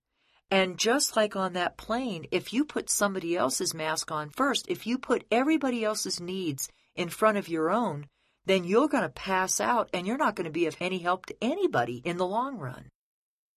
And 0.52 0.78
just 0.78 1.16
like 1.16 1.36
on 1.36 1.54
that 1.54 1.78
plane, 1.78 2.28
if 2.32 2.54
you 2.54 2.64
put 2.64 2.90
somebody 2.90 3.36
else's 3.36 3.74
mask 3.74 4.12
on 4.12 4.30
first, 4.30 4.66
if 4.68 4.86
you 4.86 4.98
put 4.98 5.26
everybody 5.32 5.84
else's 5.84 6.22
needs 6.22 6.70
in 6.96 7.10
front 7.10 7.38
of 7.38 7.48
your 7.48 7.70
own, 7.70 8.08
then 8.46 8.64
you're 8.64 8.88
going 8.88 9.04
to 9.04 9.10
pass 9.10 9.60
out 9.62 9.90
and 9.94 10.06
you're 10.06 10.18
not 10.18 10.36
going 10.36 10.46
to 10.46 10.52
be 10.52 10.66
of 10.66 10.76
any 10.80 11.00
help 11.00 11.26
to 11.28 11.36
anybody 11.42 12.02
in 12.04 12.18
the 12.18 12.28
long 12.28 12.58
run. 12.58 12.90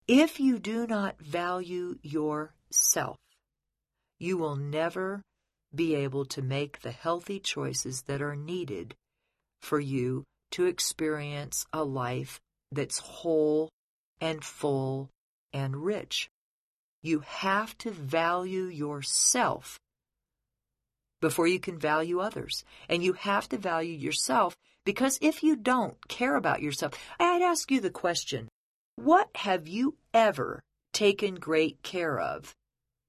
If 0.06 0.38
you 0.38 0.58
do 0.58 0.86
not 0.86 1.20
value 1.20 1.98
yourself, 2.02 3.16
you 4.18 4.36
will 4.36 4.56
never 4.56 5.22
be 5.74 5.94
able 5.94 6.24
to 6.26 6.42
make 6.42 6.80
the 6.80 6.92
healthy 6.92 7.40
choices 7.40 8.02
that 8.02 8.22
are 8.22 8.36
needed 8.36 8.94
for 9.60 9.80
you 9.80 10.24
to 10.52 10.66
experience 10.66 11.66
a 11.72 11.82
life 11.82 12.38
that's 12.70 12.98
whole 12.98 13.70
and 14.20 14.44
full 14.44 15.08
and 15.52 15.76
rich. 15.76 16.28
You 17.02 17.20
have 17.20 17.76
to 17.78 17.90
value 17.90 18.64
yourself 18.64 19.78
before 21.24 21.46
you 21.46 21.58
can 21.58 21.78
value 21.78 22.20
others. 22.20 22.64
And 22.88 23.02
you 23.02 23.14
have 23.14 23.48
to 23.48 23.56
value 23.56 23.96
yourself 23.96 24.56
because 24.84 25.18
if 25.22 25.42
you 25.42 25.56
don't 25.56 25.96
care 26.08 26.36
about 26.36 26.60
yourself, 26.60 26.92
I'd 27.18 27.42
ask 27.42 27.70
you 27.70 27.80
the 27.80 27.98
question 28.04 28.48
what 28.96 29.28
have 29.34 29.66
you 29.66 29.96
ever 30.12 30.62
taken 30.92 31.34
great 31.36 31.82
care 31.82 32.20
of 32.20 32.54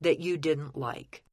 that 0.01 0.19
you 0.19 0.37
didn't 0.37 0.77
like? 0.77 1.25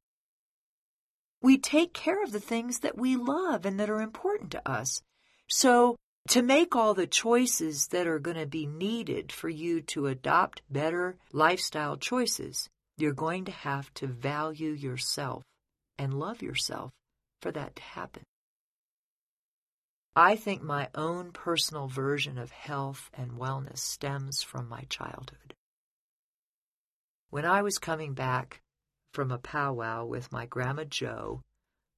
we 1.43 1.57
take 1.57 1.93
care 1.93 2.23
of 2.23 2.31
the 2.31 2.39
things 2.39 2.79
that 2.79 2.97
we 2.97 3.17
love 3.17 3.65
and 3.65 3.77
that 3.79 3.89
are 3.89 4.01
important 4.01 4.49
to 4.51 4.69
us. 4.69 5.03
So, 5.49 5.97
to 6.29 6.41
make 6.41 6.73
all 6.73 6.93
the 6.93 7.05
choices 7.05 7.87
that 7.87 8.07
are 8.07 8.17
going 8.17 8.37
to 8.37 8.45
be 8.45 8.65
needed 8.65 9.29
for 9.29 9.49
you 9.49 9.81
to 9.81 10.07
adopt 10.07 10.61
better 10.69 11.17
lifestyle 11.33 11.97
choices, 11.97 12.69
you're 12.97 13.11
going 13.11 13.43
to 13.43 13.51
have 13.51 13.93
to 13.95 14.07
value 14.07 14.71
yourself 14.71 15.43
and 16.03 16.13
love 16.13 16.41
yourself 16.41 16.91
for 17.41 17.51
that 17.51 17.75
to 17.77 17.81
happen. 17.81 18.23
I 20.15 20.35
think 20.35 20.61
my 20.61 20.89
own 20.93 21.31
personal 21.31 21.87
version 21.87 22.37
of 22.37 22.51
health 22.51 23.09
and 23.15 23.31
wellness 23.31 23.79
stems 23.79 24.43
from 24.43 24.69
my 24.69 24.83
childhood. 24.89 25.55
When 27.31 27.45
I 27.45 27.63
was 27.63 27.79
coming 27.79 28.13
back 28.13 28.61
from 29.13 29.31
a 29.31 29.39
powwow 29.39 30.05
with 30.05 30.31
my 30.31 30.45
Grandma 30.45 30.83
Joe 30.83 31.41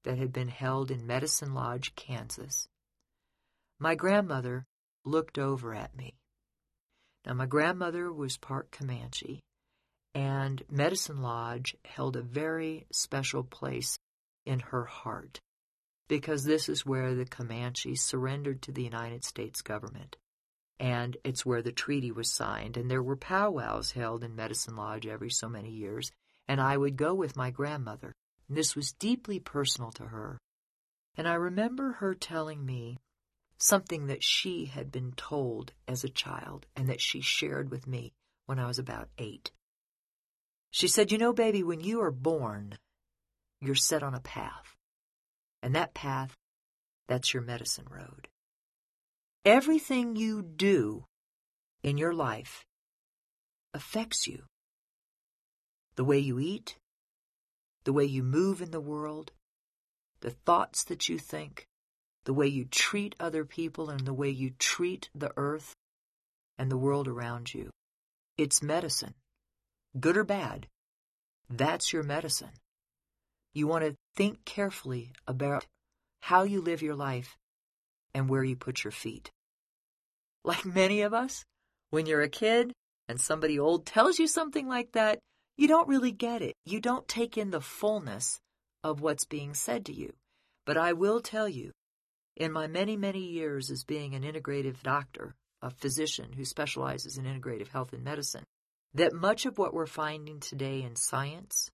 that 0.03 0.17
had 0.17 0.31
been 0.31 0.47
held 0.47 0.91
in 0.91 1.07
Medicine 1.07 1.53
Lodge, 1.53 1.95
Kansas. 1.95 2.67
My 3.79 3.95
grandmother 3.95 4.65
looked 5.03 5.37
over 5.37 5.73
at 5.73 5.95
me. 5.95 6.13
Now, 7.25 7.33
my 7.33 7.47
grandmother 7.47 8.13
was 8.13 8.37
part 8.37 8.71
Comanche, 8.71 9.41
and 10.15 10.63
Medicine 10.71 11.21
Lodge 11.21 11.75
held 11.85 12.15
a 12.15 12.23
very 12.23 12.87
special 12.91 13.43
place 13.43 13.99
in 14.45 14.59
her 14.59 14.85
heart 14.85 15.39
because 16.07 16.43
this 16.43 16.67
is 16.69 16.85
where 16.85 17.13
the 17.13 17.25
Comanches 17.25 18.01
surrendered 18.01 18.63
to 18.63 18.71
the 18.71 18.83
United 18.83 19.23
States 19.23 19.61
government. 19.61 20.15
And 20.79 21.17
it's 21.23 21.45
where 21.45 21.61
the 21.61 21.71
treaty 21.71 22.11
was 22.11 22.31
signed, 22.31 22.75
and 22.75 22.89
there 22.89 23.03
were 23.03 23.15
powwows 23.15 23.91
held 23.91 24.23
in 24.23 24.35
Medicine 24.35 24.75
Lodge 24.75 25.05
every 25.05 25.29
so 25.29 25.47
many 25.47 25.69
years 25.69 26.11
and 26.47 26.61
I 26.61 26.77
would 26.77 26.95
go 26.95 27.13
with 27.13 27.35
my 27.35 27.51
grandmother. 27.51 28.13
This 28.49 28.75
was 28.75 28.93
deeply 28.93 29.39
personal 29.39 29.91
to 29.93 30.05
her. 30.05 30.39
And 31.17 31.27
I 31.27 31.33
remember 31.35 31.93
her 31.93 32.13
telling 32.13 32.65
me 32.65 32.97
something 33.57 34.07
that 34.07 34.23
she 34.23 34.65
had 34.65 34.91
been 34.91 35.13
told 35.13 35.71
as 35.87 36.03
a 36.03 36.09
child 36.09 36.65
and 36.75 36.89
that 36.89 37.01
she 37.01 37.21
shared 37.21 37.71
with 37.71 37.87
me 37.87 38.13
when 38.45 38.59
I 38.59 38.67
was 38.67 38.79
about 38.79 39.09
eight. 39.17 39.51
She 40.75 40.89
said, 40.89 41.09
You 41.09 41.17
know, 41.17 41.31
baby, 41.31 41.63
when 41.63 41.79
you 41.79 42.01
are 42.01 42.11
born, 42.11 42.77
you're 43.61 43.75
set 43.75 44.03
on 44.03 44.13
a 44.13 44.19
path. 44.19 44.75
And 45.63 45.73
that 45.73 45.93
path, 45.93 46.35
that's 47.07 47.33
your 47.33 47.43
medicine 47.43 47.85
road. 47.89 48.27
Everything 49.45 50.17
you 50.17 50.41
do 50.41 51.05
in 51.81 51.97
your 51.97 52.13
life 52.13 52.65
affects 53.73 54.27
you 54.27 54.43
the 55.95 56.03
way 56.03 56.19
you 56.19 56.39
eat, 56.39 56.75
the 57.85 57.93
way 57.93 58.03
you 58.03 58.21
move 58.21 58.61
in 58.61 58.71
the 58.71 58.81
world, 58.81 59.31
the 60.19 60.31
thoughts 60.31 60.83
that 60.83 61.07
you 61.07 61.17
think, 61.17 61.69
the 62.25 62.33
way 62.33 62.47
you 62.47 62.65
treat 62.65 63.15
other 63.17 63.45
people, 63.45 63.89
and 63.89 64.01
the 64.01 64.13
way 64.13 64.29
you 64.29 64.51
treat 64.59 65.09
the 65.15 65.31
earth 65.37 65.73
and 66.57 66.69
the 66.69 66.77
world 66.77 67.07
around 67.07 67.53
you. 67.53 67.69
It's 68.37 68.61
medicine, 68.61 69.13
good 69.99 70.17
or 70.17 70.23
bad. 70.23 70.67
That's 71.49 71.93
your 71.93 72.03
medicine. 72.03 72.51
You 73.53 73.67
want 73.67 73.85
to 73.85 73.95
think 74.15 74.43
carefully 74.45 75.13
about 75.27 75.65
how 76.19 76.43
you 76.43 76.61
live 76.61 76.81
your 76.81 76.95
life 76.95 77.37
and 78.13 78.27
where 78.27 78.43
you 78.43 78.55
put 78.55 78.83
your 78.83 78.91
feet. 78.91 79.31
Like 80.43 80.65
many 80.65 81.01
of 81.01 81.13
us, 81.13 81.45
when 81.89 82.05
you're 82.05 82.21
a 82.21 82.29
kid 82.29 82.73
and 83.07 83.19
somebody 83.19 83.59
old 83.59 83.85
tells 83.85 84.19
you 84.19 84.27
something 84.27 84.67
like 84.67 84.91
that, 84.93 85.19
you 85.57 85.67
don't 85.67 85.87
really 85.87 86.11
get 86.11 86.41
it. 86.41 86.55
You 86.65 86.79
don't 86.79 87.07
take 87.07 87.37
in 87.37 87.51
the 87.51 87.61
fullness 87.61 88.39
of 88.83 89.01
what's 89.01 89.25
being 89.25 89.53
said 89.53 89.85
to 89.85 89.93
you. 89.93 90.13
But 90.65 90.77
I 90.77 90.93
will 90.93 91.21
tell 91.21 91.47
you, 91.47 91.71
in 92.35 92.51
my 92.51 92.67
many, 92.67 92.97
many 92.97 93.21
years 93.21 93.71
as 93.71 93.83
being 93.83 94.13
an 94.13 94.23
integrative 94.23 94.81
doctor, 94.83 95.35
a 95.61 95.69
physician 95.69 96.33
who 96.33 96.43
specializes 96.43 97.17
in 97.17 97.25
integrative 97.25 97.69
health 97.69 97.93
and 97.93 98.03
medicine, 98.03 98.43
that 98.95 99.13
much 99.13 99.45
of 99.45 99.57
what 99.57 99.73
we're 99.73 99.85
finding 99.85 100.39
today 100.39 100.81
in 100.81 100.95
science, 100.95 101.69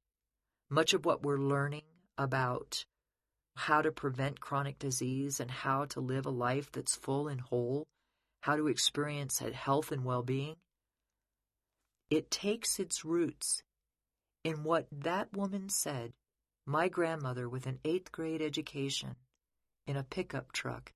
much 0.71 0.93
of 0.95 1.05
what 1.05 1.21
we're 1.21 1.37
learning 1.37 1.83
about 2.17 2.83
how 3.55 3.81
to 3.81 3.91
prevent 3.91 4.41
chronic 4.41 4.79
disease 4.79 5.39
and 5.39 5.51
how 5.51 5.85
to 5.85 5.99
live 5.99 6.25
a 6.25 6.31
life 6.31 6.71
that's 6.71 6.95
full 6.95 7.27
and 7.27 7.39
whole, 7.39 7.85
how 8.41 8.55
to 8.55 8.67
experience 8.67 9.39
health 9.53 9.91
and 9.91 10.03
well 10.03 10.23
being, 10.23 10.55
it 12.09 12.31
takes 12.31 12.79
its 12.79 13.05
roots 13.05 13.61
in 14.43 14.63
what 14.63 14.87
that 14.91 15.31
woman 15.31 15.69
said, 15.69 16.13
my 16.65 16.87
grandmother 16.87 17.47
with 17.47 17.67
an 17.67 17.77
eighth 17.85 18.11
grade 18.11 18.41
education 18.41 19.15
in 19.85 19.95
a 19.95 20.03
pickup 20.03 20.51
truck 20.51 20.91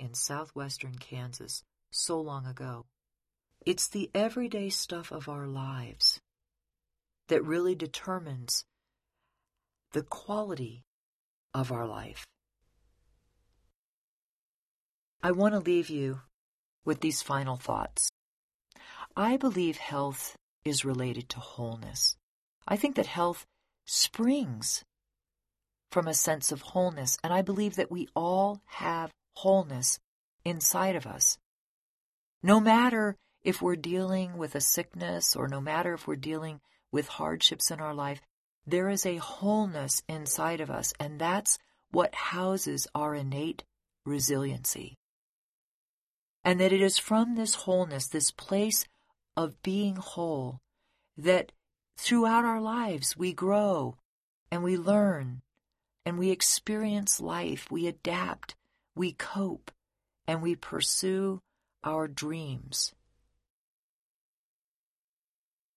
in 0.00 0.14
southwestern 0.14 0.96
Kansas 0.96 1.62
so 1.92 2.20
long 2.20 2.46
ago. 2.46 2.86
It's 3.66 3.88
the 3.88 4.10
everyday 4.14 4.70
stuff 4.70 5.12
of 5.12 5.28
our 5.28 5.46
lives 5.46 6.18
that 7.28 7.44
really 7.44 7.74
determines 7.74 8.64
the 9.92 10.02
quality 10.02 10.84
of 11.52 11.70
our 11.70 11.86
life. 11.86 12.26
I 15.22 15.32
want 15.32 15.52
to 15.54 15.60
leave 15.60 15.90
you 15.90 16.22
with 16.84 17.00
these 17.00 17.20
final 17.20 17.56
thoughts. 17.56 18.08
I 19.14 19.36
believe 19.36 19.76
health 19.76 20.36
is 20.64 20.84
related 20.84 21.28
to 21.30 21.40
wholeness. 21.40 22.16
I 22.66 22.76
think 22.76 22.96
that 22.96 23.06
health 23.06 23.44
springs 23.84 24.82
from 25.90 26.06
a 26.06 26.14
sense 26.14 26.52
of 26.52 26.62
wholeness, 26.62 27.18
and 27.22 27.32
I 27.32 27.42
believe 27.42 27.76
that 27.76 27.90
we 27.90 28.08
all 28.16 28.62
have 28.66 29.10
wholeness 29.34 29.98
inside 30.44 30.96
of 30.96 31.06
us. 31.06 31.36
No 32.42 32.60
matter 32.60 33.16
if 33.42 33.62
we're 33.62 33.76
dealing 33.76 34.36
with 34.36 34.54
a 34.54 34.60
sickness 34.60 35.34
or 35.34 35.48
no 35.48 35.60
matter 35.60 35.94
if 35.94 36.06
we're 36.06 36.16
dealing 36.16 36.60
with 36.92 37.08
hardships 37.08 37.70
in 37.70 37.80
our 37.80 37.94
life, 37.94 38.20
there 38.66 38.88
is 38.88 39.06
a 39.06 39.16
wholeness 39.16 40.02
inside 40.08 40.60
of 40.60 40.70
us, 40.70 40.92
and 41.00 41.18
that's 41.18 41.58
what 41.90 42.14
houses 42.14 42.86
our 42.94 43.14
innate 43.14 43.64
resiliency. 44.04 44.96
And 46.44 46.60
that 46.60 46.72
it 46.72 46.80
is 46.80 46.98
from 46.98 47.34
this 47.34 47.54
wholeness, 47.54 48.08
this 48.08 48.30
place 48.30 48.84
of 49.36 49.62
being 49.62 49.96
whole, 49.96 50.60
that 51.16 51.52
throughout 51.98 52.44
our 52.44 52.60
lives 52.60 53.16
we 53.16 53.32
grow 53.32 53.96
and 54.50 54.62
we 54.62 54.76
learn 54.76 55.42
and 56.04 56.18
we 56.18 56.30
experience 56.30 57.20
life, 57.20 57.70
we 57.70 57.86
adapt, 57.86 58.54
we 58.94 59.12
cope, 59.12 59.70
and 60.26 60.42
we 60.42 60.54
pursue 60.54 61.40
our 61.84 62.08
dreams. 62.08 62.92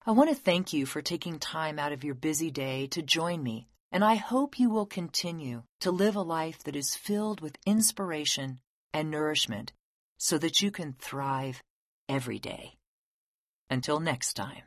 I 0.05 0.11
want 0.11 0.29
to 0.29 0.35
thank 0.35 0.73
you 0.73 0.85
for 0.85 1.01
taking 1.01 1.39
time 1.39 1.79
out 1.79 1.93
of 1.93 2.03
your 2.03 2.13
busy 2.13 2.51
day 2.51 2.87
to 2.87 3.01
join 3.01 3.41
me, 3.41 3.69
and 3.89 4.03
I 4.03 4.15
hope 4.15 4.59
you 4.59 4.69
will 4.69 4.85
continue 4.85 5.63
to 5.79 5.91
live 5.91 6.17
a 6.17 6.21
life 6.21 6.61
that 6.65 6.75
is 6.75 6.97
filled 6.97 7.39
with 7.39 7.57
inspiration 7.65 8.59
and 8.93 9.09
nourishment 9.09 9.71
so 10.17 10.37
that 10.39 10.61
you 10.61 10.71
can 10.71 10.91
thrive 10.99 11.63
every 12.09 12.37
day. 12.37 12.73
Until 13.69 14.01
next 14.01 14.33
time. 14.33 14.63